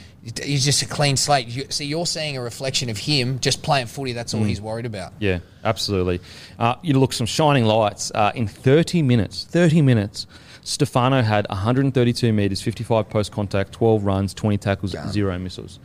He's 0.41 0.65
just 0.65 0.83
a 0.83 0.87
clean 0.87 1.17
slate. 1.17 1.49
You, 1.49 1.67
see, 1.71 1.87
you're 1.87 2.07
seeing 2.07 2.37
a 2.37 2.41
reflection 2.41 2.91
of 2.91 2.97
him 2.97 3.41
just 3.41 3.61
playing 3.65 3.87
footy. 3.87 4.13
That's 4.13 4.35
all 4.35 4.45
he's 4.45 4.61
worried 4.61 4.87
about. 4.87 5.15
Yeah, 5.19 5.41
absolutely. 5.65 6.21
Uh, 6.61 6.77
you 6.81 6.97
look 7.01 7.13
some 7.13 7.27
shining 7.27 7.65
lights 7.65 8.13
uh, 8.15 8.31
in 8.37 8.47
30 8.47 9.03
minutes. 9.03 9.45
30 9.51 9.83
minutes. 9.83 10.29
Stefano 10.65 11.23
had 11.23 11.49
132 11.49 12.33
meters, 12.33 12.63
55 12.63 13.09
post 13.09 13.33
contact, 13.33 13.73
12 13.73 14.05
runs, 14.05 14.33
20 14.33 14.59
tackles, 14.59 14.95
zero 15.11 15.37
missiles. 15.41 15.81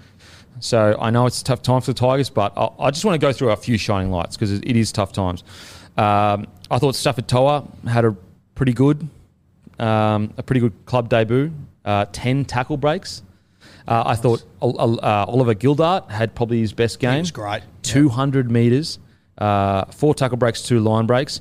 So 0.60 0.98
I 1.00 1.10
know 1.10 1.26
it's 1.26 1.42
a 1.42 1.44
tough 1.44 1.62
time 1.62 1.82
for 1.82 1.94
the 1.94 2.00
Tigers, 2.00 2.30
but 2.30 2.54
I, 2.58 2.70
I 2.80 2.92
just 2.92 3.06
want 3.06 3.20
to 3.20 3.26
go 3.26 3.32
through 3.32 3.52
a 3.52 3.56
few 3.56 3.78
shining 3.78 4.12
lights 4.12 4.36
because 4.36 4.52
it, 4.52 4.64
it 4.66 4.76
is 4.76 4.92
tough 4.92 5.14
times. 5.14 5.44
Um, 5.98 6.48
I 6.70 6.80
thought 6.80 6.96
Starford 6.96 7.28
To'a 7.28 7.66
had 7.90 8.06
a 8.06 8.16
pretty 8.56 8.74
good, 8.74 9.08
um, 9.80 10.34
a 10.38 10.44
pretty 10.44 10.60
good 10.60 10.74
club 10.86 11.10
debut. 11.10 11.52
Uh, 11.86 12.06
10 12.12 12.46
tackle 12.46 12.78
breaks. 12.78 13.24
Uh, 13.88 14.04
I 14.06 14.16
thought 14.16 14.44
uh, 14.62 15.26
Oliver 15.28 15.56
Gildart 15.56 16.12
had 16.12 16.36
probably 16.36 16.60
his 16.60 16.74
best 16.74 17.00
game. 17.00 17.20
was 17.20 17.32
great. 17.32 17.64
200 17.84 18.52
metres, 18.52 19.00
uh, 19.38 19.86
four 19.86 20.14
tackle 20.14 20.38
breaks, 20.38 20.62
two 20.62 20.82
line 20.82 21.06
breaks. 21.06 21.40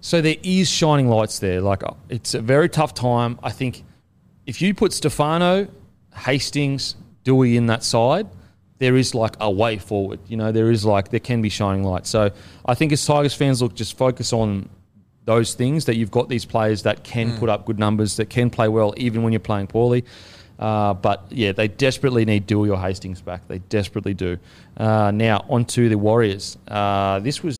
So 0.00 0.20
there 0.20 0.36
is 0.42 0.68
shining 0.68 1.08
lights 1.08 1.38
there. 1.38 1.60
Like 1.60 1.84
uh, 1.84 1.92
it's 2.08 2.34
a 2.34 2.40
very 2.40 2.68
tough 2.68 2.94
time. 2.94 3.38
I 3.42 3.50
think 3.50 3.84
if 4.46 4.60
you 4.60 4.74
put 4.74 4.92
Stefano, 4.92 5.68
Hastings, 6.14 6.96
Dewey 7.22 7.56
in 7.56 7.66
that 7.66 7.84
side, 7.84 8.26
there 8.78 8.96
is 8.96 9.14
like 9.14 9.36
a 9.40 9.50
way 9.50 9.78
forward. 9.78 10.20
You 10.28 10.36
know, 10.36 10.52
there 10.52 10.70
is 10.70 10.84
like 10.84 11.10
there 11.10 11.20
can 11.20 11.42
be 11.42 11.48
shining 11.48 11.84
lights. 11.84 12.10
So 12.10 12.30
I 12.64 12.74
think 12.74 12.92
as 12.92 13.04
Tigers 13.04 13.34
fans, 13.34 13.62
look, 13.62 13.74
just 13.74 13.96
focus 13.96 14.32
on 14.32 14.68
those 15.24 15.54
things 15.54 15.86
that 15.86 15.96
you've 15.96 16.10
got 16.10 16.28
these 16.28 16.44
players 16.44 16.82
that 16.82 17.02
can 17.02 17.36
put 17.38 17.48
up 17.48 17.66
good 17.66 17.78
numbers, 17.78 18.16
that 18.16 18.30
can 18.30 18.48
play 18.48 18.68
well 18.68 18.94
even 18.96 19.22
when 19.22 19.32
you're 19.32 19.40
playing 19.40 19.66
poorly. 19.66 20.04
Uh, 20.58 20.94
but 20.94 21.26
yeah, 21.30 21.52
they 21.52 21.68
desperately 21.68 22.24
need 22.24 22.46
Dewey 22.46 22.70
or 22.70 22.78
Hastings 22.78 23.20
back. 23.20 23.46
They 23.48 23.58
desperately 23.58 24.14
do. 24.14 24.38
Uh, 24.76 25.10
now 25.10 25.44
on 25.48 25.64
to 25.66 25.88
the 25.88 25.98
Warriors. 25.98 26.56
Uh, 26.68 27.18
this 27.20 27.42
was 27.42 27.56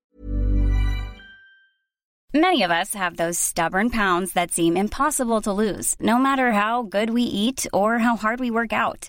Many 2.35 2.65
of 2.65 2.71
us 2.71 2.93
have 2.93 3.17
those 3.17 3.39
stubborn 3.39 3.89
pounds 3.89 4.33
that 4.33 4.53
seem 4.53 4.77
impossible 4.77 5.41
to 5.43 5.53
lose, 5.53 5.97
no 5.99 6.19
matter 6.19 6.53
how 6.53 6.83
good 6.83 7.09
we 7.11 7.23
eat 7.23 7.67
or 7.73 7.99
how 7.99 8.17
hard 8.17 8.41
we 8.41 8.51
work 8.51 8.75
out. 8.75 9.09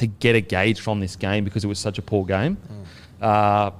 to 0.00 0.06
get 0.06 0.34
a 0.34 0.40
gauge 0.40 0.80
from 0.80 1.00
this 1.00 1.14
game 1.16 1.44
because 1.44 1.64
it 1.64 1.68
was 1.68 1.78
such 1.78 1.98
a 1.98 2.02
poor 2.02 2.24
game. 2.24 2.56
Uh, 3.20 3.70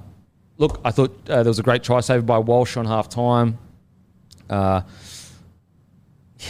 look, 0.57 0.79
I 0.85 0.91
thought 0.91 1.11
uh, 1.29 1.43
there 1.43 1.49
was 1.49 1.59
a 1.59 1.63
great 1.63 1.83
try 1.83 1.99
saved 1.99 2.25
by 2.25 2.37
Walsh 2.37 2.77
on 2.77 2.85
half 2.85 3.09
time. 3.09 3.57
Uh, 4.49 4.81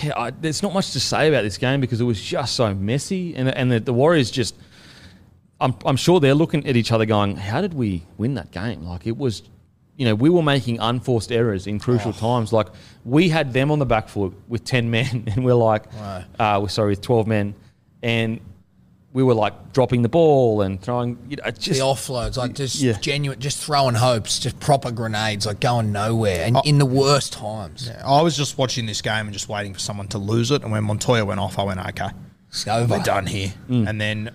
yeah, 0.01 0.13
I, 0.17 0.31
there's 0.31 0.61
not 0.63 0.73
much 0.73 0.91
to 0.91 0.99
say 0.99 1.27
about 1.27 1.43
this 1.43 1.57
game 1.57 1.81
because 1.81 1.99
it 1.99 2.05
was 2.05 2.21
just 2.21 2.55
so 2.55 2.73
messy, 2.73 3.35
and 3.35 3.49
and 3.49 3.71
the, 3.71 3.79
the 3.79 3.93
Warriors 3.93 4.31
just. 4.31 4.55
I'm 5.59 5.75
I'm 5.85 5.95
sure 5.97 6.19
they're 6.19 6.33
looking 6.33 6.65
at 6.65 6.75
each 6.75 6.91
other 6.91 7.05
going, 7.05 7.35
"How 7.35 7.61
did 7.61 7.73
we 7.73 8.03
win 8.17 8.33
that 8.35 8.51
game?" 8.51 8.83
Like 8.83 9.05
it 9.05 9.15
was, 9.17 9.43
you 9.95 10.05
know, 10.05 10.15
we 10.15 10.29
were 10.29 10.41
making 10.41 10.79
unforced 10.79 11.31
errors 11.31 11.67
in 11.67 11.77
crucial 11.77 12.13
times. 12.13 12.51
Like 12.51 12.67
we 13.05 13.29
had 13.29 13.53
them 13.53 13.69
on 13.69 13.77
the 13.79 13.85
back 13.85 14.09
foot 14.09 14.33
with 14.47 14.63
ten 14.63 14.89
men, 14.89 15.25
and 15.31 15.45
we're 15.45 15.53
like, 15.53 15.83
uh, 16.39 16.57
we're 16.61 16.69
sorry, 16.69 16.89
with 16.91 17.01
twelve 17.01 17.27
men, 17.27 17.53
and 18.01 18.39
we 19.13 19.23
were 19.23 19.33
like 19.33 19.73
dropping 19.73 20.03
the 20.03 20.09
ball 20.09 20.61
and 20.61 20.81
throwing. 20.81 21.17
You 21.29 21.35
know, 21.37 21.43
it 21.45 21.55
the 21.55 21.71
offloads, 21.79 22.37
like 22.37 22.53
just 22.53 22.75
Yeah. 22.81 22.93
genuine, 22.99 23.39
just 23.39 23.57
throwing 23.57 23.95
hopes, 23.95 24.39
just 24.39 24.59
proper 24.59 24.89
grenades, 24.91 25.45
like 25.45 25.59
going 25.59 25.91
nowhere, 25.91 26.45
and 26.45 26.57
in 26.65 26.77
the 26.77 26.85
worst 26.85 27.33
times. 27.33 27.89
I 28.05 28.21
was 28.21 28.37
just 28.37 28.57
watching 28.57 28.85
this 28.85 29.01
game 29.01 29.25
and 29.27 29.33
just 29.33 29.49
waiting 29.49 29.73
for 29.73 29.79
someone 29.79 30.07
to 30.09 30.17
lose 30.17 30.49
it. 30.51 30.61
And 30.63 30.71
when 30.71 30.83
Montoya 30.85 31.25
went 31.25 31.39
off, 31.41 31.59
I 31.59 31.63
went, 31.63 31.79
okay, 31.79 32.09
It's 32.49 32.65
over. 32.67 32.97
we're 32.97 33.03
done 33.03 33.25
here. 33.25 33.53
Mm. 33.69 33.89
And 33.89 33.99
then, 33.99 34.31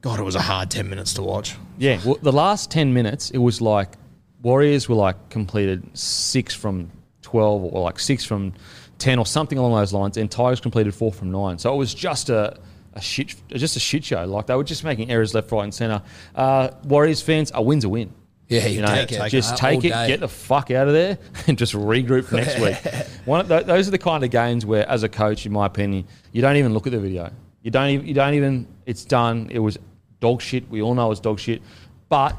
God, 0.00 0.18
it 0.18 0.22
was 0.22 0.34
a 0.36 0.40
hard 0.40 0.70
10 0.70 0.88
minutes 0.88 1.12
to 1.14 1.22
watch. 1.22 1.56
Yeah, 1.76 2.00
well, 2.04 2.16
the 2.22 2.32
last 2.32 2.70
10 2.70 2.94
minutes, 2.94 3.30
it 3.30 3.38
was 3.38 3.60
like 3.60 3.96
Warriors 4.42 4.88
were 4.88 4.94
like 4.94 5.28
completed 5.30 5.82
six 5.94 6.54
from 6.54 6.90
12 7.22 7.64
or 7.64 7.82
like 7.82 7.98
six 7.98 8.24
from 8.24 8.54
10 8.98 9.18
or 9.18 9.26
something 9.26 9.58
along 9.58 9.74
those 9.74 9.92
lines, 9.92 10.16
and 10.16 10.30
Tigers 10.30 10.60
completed 10.60 10.94
four 10.94 11.12
from 11.12 11.30
nine. 11.30 11.58
So 11.58 11.72
it 11.74 11.76
was 11.76 11.92
just 11.92 12.30
a, 12.30 12.56
a 12.98 13.00
shit, 13.00 13.34
just 13.48 13.76
a 13.76 13.80
shit 13.80 14.04
show. 14.04 14.24
Like 14.26 14.46
they 14.46 14.54
were 14.54 14.64
just 14.64 14.84
making 14.84 15.10
errors 15.10 15.34
left, 15.34 15.50
right, 15.52 15.64
and 15.64 15.72
centre. 15.74 16.02
Uh, 16.34 16.70
Warriors 16.84 17.22
fans, 17.22 17.50
a 17.54 17.62
win's 17.62 17.84
a 17.84 17.88
win. 17.88 18.12
Yeah, 18.48 18.66
you 18.66 18.76
You 18.76 18.80
know, 18.82 18.88
take 18.94 19.12
it. 19.12 19.28
just 19.30 19.56
take 19.58 19.84
it, 19.84 19.90
get 19.90 20.20
the 20.20 20.28
fuck 20.28 20.70
out 20.70 20.86
of 20.88 20.94
there, 20.94 21.18
and 21.46 21.58
just 21.58 21.74
regroup 21.74 22.32
next 22.32 22.58
week. 22.58 23.06
One 23.26 23.40
of 23.40 23.48
th- 23.48 23.66
those 23.66 23.88
are 23.88 23.90
the 23.90 23.98
kind 23.98 24.24
of 24.24 24.30
games 24.30 24.64
where, 24.64 24.88
as 24.88 25.02
a 25.02 25.08
coach, 25.08 25.44
in 25.44 25.52
my 25.52 25.66
opinion, 25.66 26.06
you 26.32 26.40
don't 26.40 26.56
even 26.56 26.72
look 26.72 26.86
at 26.86 26.92
the 26.92 26.98
video. 26.98 27.30
You 27.62 27.70
don't 27.70 27.90
even. 27.90 28.06
You 28.06 28.14
don't 28.14 28.34
even. 28.34 28.66
It's 28.86 29.04
done. 29.04 29.48
It 29.50 29.58
was 29.58 29.78
dog 30.20 30.40
shit. 30.40 30.68
We 30.70 30.80
all 30.80 30.94
know 30.94 31.06
it 31.06 31.10
was 31.10 31.20
dog 31.20 31.38
shit, 31.40 31.60
but 32.08 32.36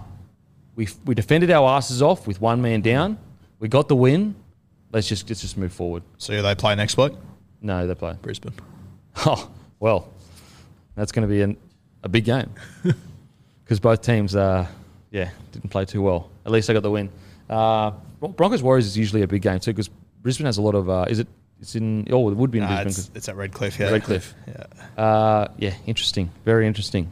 we 0.75 0.87
we 1.05 1.13
defended 1.13 1.51
our 1.51 1.69
asses 1.77 2.01
off 2.01 2.25
with 2.25 2.41
one 2.41 2.61
man 2.61 2.81
down. 2.81 3.19
We 3.59 3.67
got 3.67 3.87
the 3.87 3.95
win. 3.95 4.33
Let's 4.91 5.07
just 5.07 5.29
let's 5.29 5.41
just 5.41 5.57
move 5.57 5.71
forward. 5.73 6.01
So 6.17 6.33
who 6.35 6.41
they 6.41 6.55
play 6.55 6.73
next 6.73 6.97
week? 6.97 7.13
No, 7.61 7.85
they 7.85 7.93
play. 7.95 8.15
Brisbane. 8.21 8.53
Oh 9.25 9.51
well, 9.79 10.09
that's 10.99 11.11
going 11.11 11.27
to 11.27 11.33
be 11.33 11.41
an, 11.41 11.57
a 12.03 12.09
big 12.09 12.25
game 12.25 12.49
because 13.63 13.79
both 13.79 14.01
teams, 14.01 14.35
uh, 14.35 14.67
yeah, 15.11 15.29
didn't 15.51 15.69
play 15.69 15.85
too 15.85 16.01
well. 16.01 16.29
At 16.45 16.51
least 16.51 16.67
they 16.67 16.73
got 16.73 16.83
the 16.83 16.91
win. 16.91 17.09
Uh, 17.49 17.91
Broncos 18.19 18.61
Warriors 18.61 18.85
is 18.85 18.97
usually 18.97 19.21
a 19.21 19.27
big 19.27 19.41
game 19.41 19.59
too 19.59 19.71
because 19.71 19.89
Brisbane 20.21 20.45
has 20.45 20.57
a 20.57 20.61
lot 20.61 20.75
of. 20.75 20.89
Uh, 20.89 21.05
is 21.09 21.19
it? 21.19 21.27
It's 21.61 21.75
in. 21.75 22.07
Oh, 22.11 22.29
it 22.29 22.35
would 22.35 22.51
be 22.51 22.59
in 22.59 22.65
Nah, 22.65 22.83
Brisbane. 22.83 23.05
it's, 23.05 23.11
it's 23.15 23.29
at 23.29 23.35
Redcliffe, 23.35 23.79
yeah. 23.79 23.89
Redcliffe. 23.91 24.33
Yeah. 24.47 25.03
uh, 25.03 25.47
yeah, 25.57 25.73
interesting. 25.85 26.29
Very 26.45 26.67
interesting. 26.67 27.11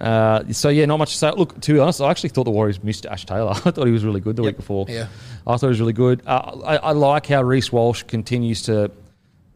Uh, 0.00 0.44
so 0.52 0.68
yeah, 0.68 0.84
not 0.86 0.98
much 0.98 1.10
to 1.12 1.16
say. 1.18 1.30
Look, 1.32 1.60
to 1.60 1.72
be 1.72 1.78
honest, 1.78 2.00
I 2.00 2.10
actually 2.10 2.28
thought 2.30 2.44
the 2.44 2.50
Warriors 2.50 2.82
missed 2.82 3.04
Ash 3.06 3.26
Taylor. 3.26 3.50
I 3.64 3.70
thought 3.70 3.86
he 3.86 3.92
was 3.92 4.04
really 4.04 4.20
good 4.20 4.36
the 4.36 4.42
week 4.42 4.56
before. 4.56 4.86
Yeah. 4.88 5.08
I 5.46 5.56
thought 5.56 5.66
he 5.66 5.70
was 5.70 5.80
really 5.80 5.92
good. 5.92 6.22
Uh, 6.26 6.60
I, 6.64 6.76
I 6.76 6.92
like 6.92 7.26
how 7.26 7.42
Reece 7.42 7.72
Walsh 7.72 8.04
continues 8.04 8.62
to 8.62 8.90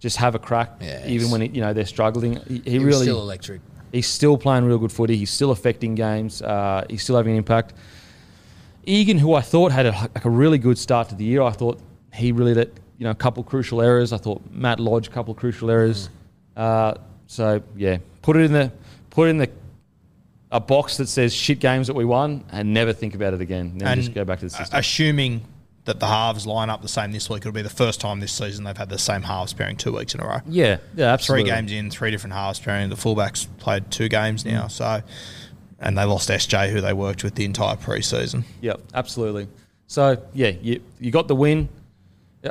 just 0.02 0.16
have 0.16 0.34
a 0.34 0.38
crack, 0.38 0.72
Yes. 0.80 1.06
even 1.06 1.30
when 1.30 1.42
it, 1.42 1.54
you 1.54 1.60
know 1.60 1.72
they're 1.72 1.86
struggling. 1.86 2.40
He, 2.48 2.58
he 2.72 2.78
really 2.78 3.06
still 3.06 3.22
electric. 3.22 3.60
He's 3.92 4.08
still 4.08 4.36
playing 4.36 4.64
real 4.64 4.78
good 4.78 4.90
footy. 4.90 5.16
He's 5.16 5.30
still 5.30 5.52
affecting 5.52 5.94
games. 5.94 6.42
Uh, 6.42 6.84
he's 6.90 7.02
still 7.04 7.16
having 7.16 7.32
an 7.32 7.38
impact. 7.38 7.72
Egan, 8.84 9.18
who 9.18 9.34
I 9.34 9.42
thought 9.42 9.70
had 9.70 9.86
a, 9.86 9.92
like 9.92 10.24
a 10.24 10.30
really 10.30 10.58
good 10.58 10.76
start 10.76 11.08
to 11.10 11.14
the 11.14 11.24
year, 11.24 11.42
I 11.42 11.50
thought 11.52 11.78
he 12.12 12.32
really 12.32 12.52
let 12.54 12.68
you 12.98 13.04
know 13.04 13.10
a 13.10 13.14
couple 13.14 13.44
crucial 13.44 13.80
errors. 13.80 14.12
I 14.12 14.16
thought 14.18 14.42
Matt 14.50 14.80
Lodge 14.80 15.06
a 15.06 15.10
couple 15.10 15.32
of 15.34 15.38
crucial 15.38 15.70
errors. 15.70 16.10
Uh, 16.56 16.94
so 17.28 17.62
yeah, 17.76 17.98
put 18.22 18.36
it 18.36 18.40
in 18.40 18.52
the 18.52 18.72
put 19.10 19.28
it 19.28 19.30
in 19.30 19.38
the 19.38 19.50
a 20.50 20.58
box 20.60 20.96
that 20.98 21.06
says 21.08 21.32
shit 21.32 21.60
games 21.60 21.86
that 21.86 21.94
we 21.94 22.04
won, 22.04 22.44
and 22.50 22.74
never 22.74 22.92
think 22.92 23.14
about 23.14 23.32
it 23.34 23.40
again. 23.40 23.78
Then 23.78 23.96
just 23.96 24.12
go 24.12 24.24
back 24.24 24.40
to 24.40 24.46
the 24.46 24.50
system. 24.50 24.78
Assuming 24.78 25.42
that 25.84 25.98
the 25.98 26.06
halves 26.06 26.46
line 26.46 26.70
up 26.70 26.80
the 26.82 26.88
same 26.88 27.12
this 27.12 27.28
week, 27.28 27.40
it'll 27.40 27.52
be 27.52 27.62
the 27.62 27.68
first 27.68 28.00
time 28.00 28.20
this 28.20 28.32
season 28.32 28.64
they've 28.64 28.76
had 28.76 28.88
the 28.88 28.98
same 28.98 29.22
halves 29.22 29.52
pairing 29.52 29.76
two 29.76 29.92
weeks 29.96 30.14
in 30.14 30.20
a 30.20 30.26
row. 30.26 30.38
yeah, 30.46 30.78
yeah, 30.94 31.12
absolutely. 31.12 31.50
Three 31.50 31.56
games 31.56 31.72
in, 31.72 31.90
three 31.90 32.10
different 32.10 32.34
halves 32.34 32.60
pairing. 32.60 32.88
The 32.88 32.96
fullbacks 32.96 33.46
played 33.58 33.90
two 33.90 34.08
games 34.08 34.44
now, 34.44 34.68
so 34.68 35.02
and 35.80 35.98
they 35.98 36.04
lost 36.04 36.28
SJ, 36.28 36.70
who 36.70 36.80
they 36.80 36.92
worked 36.92 37.24
with 37.24 37.34
the 37.34 37.44
entire 37.44 37.76
preseason. 37.76 38.44
Yep, 38.60 38.80
absolutely. 38.94 39.48
So 39.88 40.22
yeah, 40.32 40.52
you 40.62 40.80
you 41.00 41.10
got 41.10 41.28
the 41.28 41.34
win. 41.34 41.68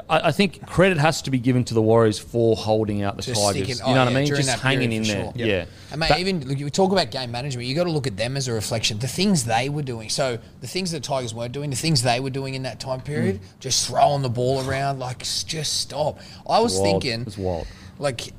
I, 0.09 0.27
I 0.29 0.31
think 0.31 0.65
credit 0.65 0.97
has 0.97 1.21
to 1.23 1.31
be 1.31 1.37
given 1.37 1.65
to 1.65 1.73
the 1.73 1.81
Warriors 1.81 2.17
for 2.17 2.55
holding 2.55 3.01
out 3.01 3.17
the 3.17 3.23
Just 3.23 3.41
Tigers. 3.41 3.67
sticking- 3.67 3.87
you 3.87 3.93
know 3.93 4.01
oh, 4.01 4.05
what 4.05 4.11
I 4.13 4.15
mean? 4.15 4.25
Just 4.25 4.49
hanging 4.59 4.91
in 4.93 5.03
there. 5.03 5.23
sure. 5.23 5.33
Yeah. 5.35 5.65
And 5.91 5.99
mate, 5.99 6.09
That- 6.09 6.19
even 6.19 6.47
look, 6.47 6.57
you 6.59 6.69
talk 6.69 6.93
about 6.93 7.11
game 7.11 7.29
management, 7.31 7.67
you 7.67 7.75
got 7.75 7.83
to 7.83 7.91
look 7.91 8.07
at 8.07 8.15
them 8.15 8.37
as 8.37 8.47
a 8.47 8.53
reflection. 8.53 8.99
The 8.99 9.07
things 9.09 9.43
they 9.43 9.67
were 9.67 9.81
doing, 9.81 10.07
so 10.09 10.37
the 10.61 10.67
things 10.67 10.91
the 10.91 11.01
Tigers 11.01 11.33
weren't 11.33 11.51
doing, 11.51 11.69
the 11.71 11.75
things 11.75 12.03
they 12.03 12.21
were 12.21 12.29
doing 12.29 12.53
in 12.55 12.63
that 12.63 12.79
time 12.79 13.01
period, 13.01 13.41
just 13.59 13.85
throwing 13.87 14.21
the 14.21 14.29
ball 14.29 14.67
around, 14.67 14.99
like 14.99 15.19
just 15.19 15.81
stop. 15.81 16.19
I 16.49 16.59
was 16.59 16.73
wild. 16.73 16.85
thinking, 16.85 17.21
It's 17.27 17.37
wild. 17.37 17.67
like, 17.99 18.31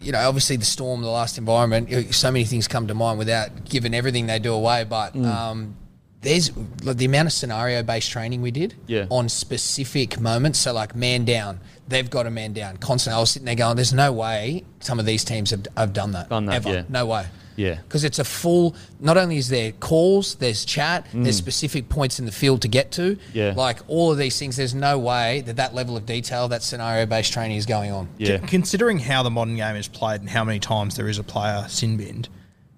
you 0.00 0.12
know, 0.12 0.20
obviously 0.28 0.56
the 0.56 0.64
storm, 0.64 1.02
the 1.02 1.08
last 1.08 1.38
environment, 1.38 2.14
so 2.14 2.30
many 2.30 2.44
things 2.44 2.68
come 2.68 2.86
to 2.86 2.94
mind 2.94 3.18
without 3.18 3.64
giving 3.68 3.94
everything 3.94 4.26
they 4.28 4.38
do 4.38 4.54
away. 4.54 4.84
But 4.84 5.14
Mm. 5.14 5.26
um, 5.26 5.76
there's 6.22 6.50
like, 6.82 6.96
the 6.98 7.06
amount 7.06 7.26
of 7.26 7.32
scenario 7.32 7.82
based 7.82 8.10
training 8.10 8.42
we 8.42 8.50
did 8.50 8.74
Yeah. 8.86 9.06
on 9.10 9.28
specific 9.28 10.20
moments. 10.20 10.58
So, 10.58 10.72
like, 10.72 10.94
man 10.94 11.24
down, 11.24 11.60
they've 11.88 12.08
got 12.10 12.26
a 12.26 12.30
man 12.30 12.52
down. 12.52 12.76
Constantly, 12.76 13.16
I 13.16 13.20
was 13.20 13.30
sitting 13.30 13.46
there 13.46 13.54
going, 13.54 13.76
there's 13.76 13.92
no 13.94 14.12
way 14.12 14.64
some 14.80 14.98
of 14.98 15.06
these 15.06 15.24
teams 15.24 15.50
have, 15.50 15.66
have 15.76 15.92
done 15.92 16.12
that. 16.12 16.28
Done 16.28 16.46
that, 16.46 16.56
ever. 16.56 16.68
yeah. 16.72 16.82
No 16.88 17.06
way. 17.06 17.26
Yeah. 17.56 17.74
Because 17.82 18.04
it's 18.04 18.18
a 18.18 18.24
full, 18.24 18.74
not 19.00 19.16
only 19.18 19.36
is 19.36 19.48
there 19.50 19.72
calls, 19.72 20.36
there's 20.36 20.64
chat, 20.64 21.06
there's 21.12 21.36
Mm. 21.36 21.38
specific 21.38 21.88
points 21.90 22.18
in 22.18 22.24
the 22.24 22.32
field 22.32 22.62
to 22.62 22.68
get 22.68 22.90
to. 22.92 23.18
Yeah. 23.34 23.52
Like 23.56 23.80
all 23.86 24.12
of 24.12 24.16
these 24.18 24.38
things, 24.38 24.56
there's 24.56 24.74
no 24.74 24.98
way 24.98 25.42
that 25.42 25.56
that 25.56 25.74
level 25.74 25.96
of 25.96 26.06
detail, 26.06 26.48
that 26.48 26.62
scenario 26.62 27.04
based 27.06 27.32
training 27.32 27.56
is 27.58 27.66
going 27.66 27.92
on. 27.92 28.08
Yeah. 28.18 28.38
Con- 28.38 28.48
Considering 28.48 28.98
how 29.00 29.22
the 29.22 29.30
modern 29.30 29.56
game 29.56 29.76
is 29.76 29.88
played 29.88 30.20
and 30.20 30.30
how 30.30 30.44
many 30.44 30.58
times 30.58 30.96
there 30.96 31.08
is 31.08 31.18
a 31.18 31.22
player 31.22 31.66
sin 31.68 31.96
binned, 31.98 32.28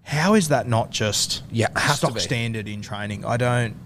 how 0.02 0.34
is 0.34 0.48
that 0.48 0.66
not 0.68 0.90
just 0.90 1.42
Yeah, 1.50 1.66
it 1.70 1.78
has 1.78 2.00
to 2.00 2.06
stock 2.06 2.20
standard 2.20 2.68
in 2.68 2.82
training? 2.82 3.24
I 3.24 3.36
don't. 3.36 3.76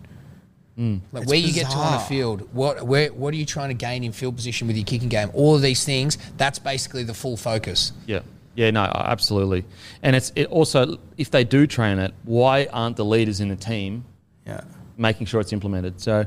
Mm. 0.79 1.01
Like 1.13 1.23
It's 1.23 1.31
where 1.31 1.39
you 1.39 1.53
get 1.53 1.71
to 1.71 1.77
on 1.77 1.93
the 1.93 1.99
field, 2.01 2.49
what 2.53 2.87
where 2.87 3.13
what 3.13 3.33
are 3.33 3.37
you 3.37 3.47
trying 3.47 3.69
to 3.69 3.75
gain 3.75 4.05
in 4.05 4.13
field 4.13 4.37
position 4.37 4.67
with 4.67 4.77
your 4.77 4.85
kicking 4.85 5.09
game? 5.09 5.31
All 5.33 5.55
of 5.55 5.63
these 5.63 5.85
things, 5.85 6.19
that's 6.37 6.59
basically 6.59 7.03
the 7.05 7.15
full 7.15 7.37
focus. 7.37 7.93
Yeah. 8.07 8.21
Yeah, 8.55 8.71
no, 8.71 8.81
absolutely. 8.83 9.65
And 10.03 10.17
it's 10.17 10.33
it 10.37 10.47
also 10.49 10.99
if 11.17 11.31
they 11.31 11.45
do 11.45 11.67
train 11.67 11.99
it, 11.99 12.13
why 12.25 12.67
aren't 12.73 12.97
the 12.97 13.05
leaders 13.05 13.41
in 13.41 13.49
the 13.49 13.57
team 13.57 14.05
Yeah. 14.47 14.63
making 14.97 15.27
sure 15.27 15.41
it's 15.41 15.53
implemented? 15.53 16.01
So 16.01 16.27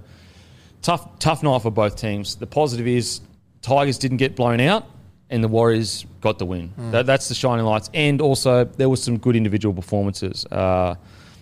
tough 0.81 1.19
tough 1.19 1.43
night 1.43 1.61
for 1.61 1.71
both 1.71 1.95
teams. 1.95 2.35
The 2.35 2.47
positive 2.47 2.87
is 2.87 3.21
Tigers 3.61 3.97
didn't 3.97 4.17
get 4.17 4.35
blown 4.35 4.61
out 4.61 4.87
and 5.29 5.43
the 5.43 5.47
Warriors 5.47 6.05
got 6.21 6.39
the 6.39 6.45
win. 6.45 6.73
That, 6.91 7.05
that's 7.05 7.27
the 7.29 7.35
shining 7.35 7.65
lights. 7.65 7.89
And 7.93 8.21
also 8.21 8.63
there 8.65 8.89
was 8.89 9.01
some 9.03 9.17
good 9.17 9.35
individual 9.35 9.73
performances. 9.73 10.45
Uh, 10.45 10.95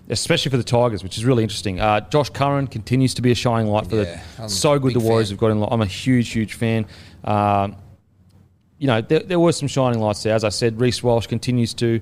Especially 0.09 0.49
for 0.49 0.55
the 0.55 0.63
Tigers, 0.63 1.03
which 1.03 1.17
is 1.17 1.25
really 1.25 1.43
interesting. 1.43 1.81
Uh, 1.81 1.99
Josh 1.99 2.29
Curran 2.29 2.67
continues 2.67 3.13
to 3.15 3.21
be 3.21 3.31
a 3.31 3.35
shining 3.35 3.67
light 3.67 3.87
for 3.87 3.97
Yeah, 3.97 4.21
the. 4.37 4.43
I'm 4.43 4.47
So 4.47 4.79
good 4.79 4.93
the 4.93 5.01
Warriors 5.01 5.27
fan. 5.27 5.33
have 5.35 5.39
got 5.41 5.51
in. 5.51 5.59
Light. 5.59 5.67
I'm 5.69 5.81
a 5.81 5.85
huge, 5.85 6.29
huge 6.29 6.53
fan. 6.53 6.85
Um, 7.25 7.75
you 8.77 8.87
know, 8.87 9.01
there, 9.01 9.19
there 9.19 9.37
were 9.39 9.51
some 9.51 9.67
shining 9.67 9.99
lights 9.99 10.23
there. 10.23 10.33
As 10.33 10.45
I 10.45 10.49
said, 10.49 10.79
Reece 10.79 11.03
Walsh 11.03 11.27
continues 11.27 11.73
to, 11.73 11.99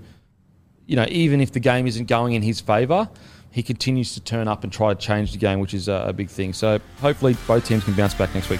you 0.85 0.95
know, 0.95 1.07
even 1.09 1.41
if 1.41 1.51
the 1.51 1.59
game 1.59 1.87
isn't 1.87 2.05
going 2.07 2.33
in 2.33 2.43
his 2.43 2.61
favour, 2.61 3.09
he 3.49 3.63
continues 3.63 4.13
to 4.13 4.19
turn 4.19 4.47
up 4.47 4.63
and 4.63 4.71
try 4.71 4.93
to 4.93 4.99
change 4.99 5.31
the 5.31 5.39
game, 5.39 5.59
which 5.59 5.73
is 5.73 5.87
a, 5.87 6.05
a 6.09 6.13
big 6.13 6.29
thing. 6.29 6.53
So 6.53 6.79
hopefully 7.01 7.35
both 7.47 7.65
teams 7.65 7.83
can 7.85 7.95
bounce 7.95 8.13
back 8.13 8.35
next 8.35 8.51
week. 8.51 8.59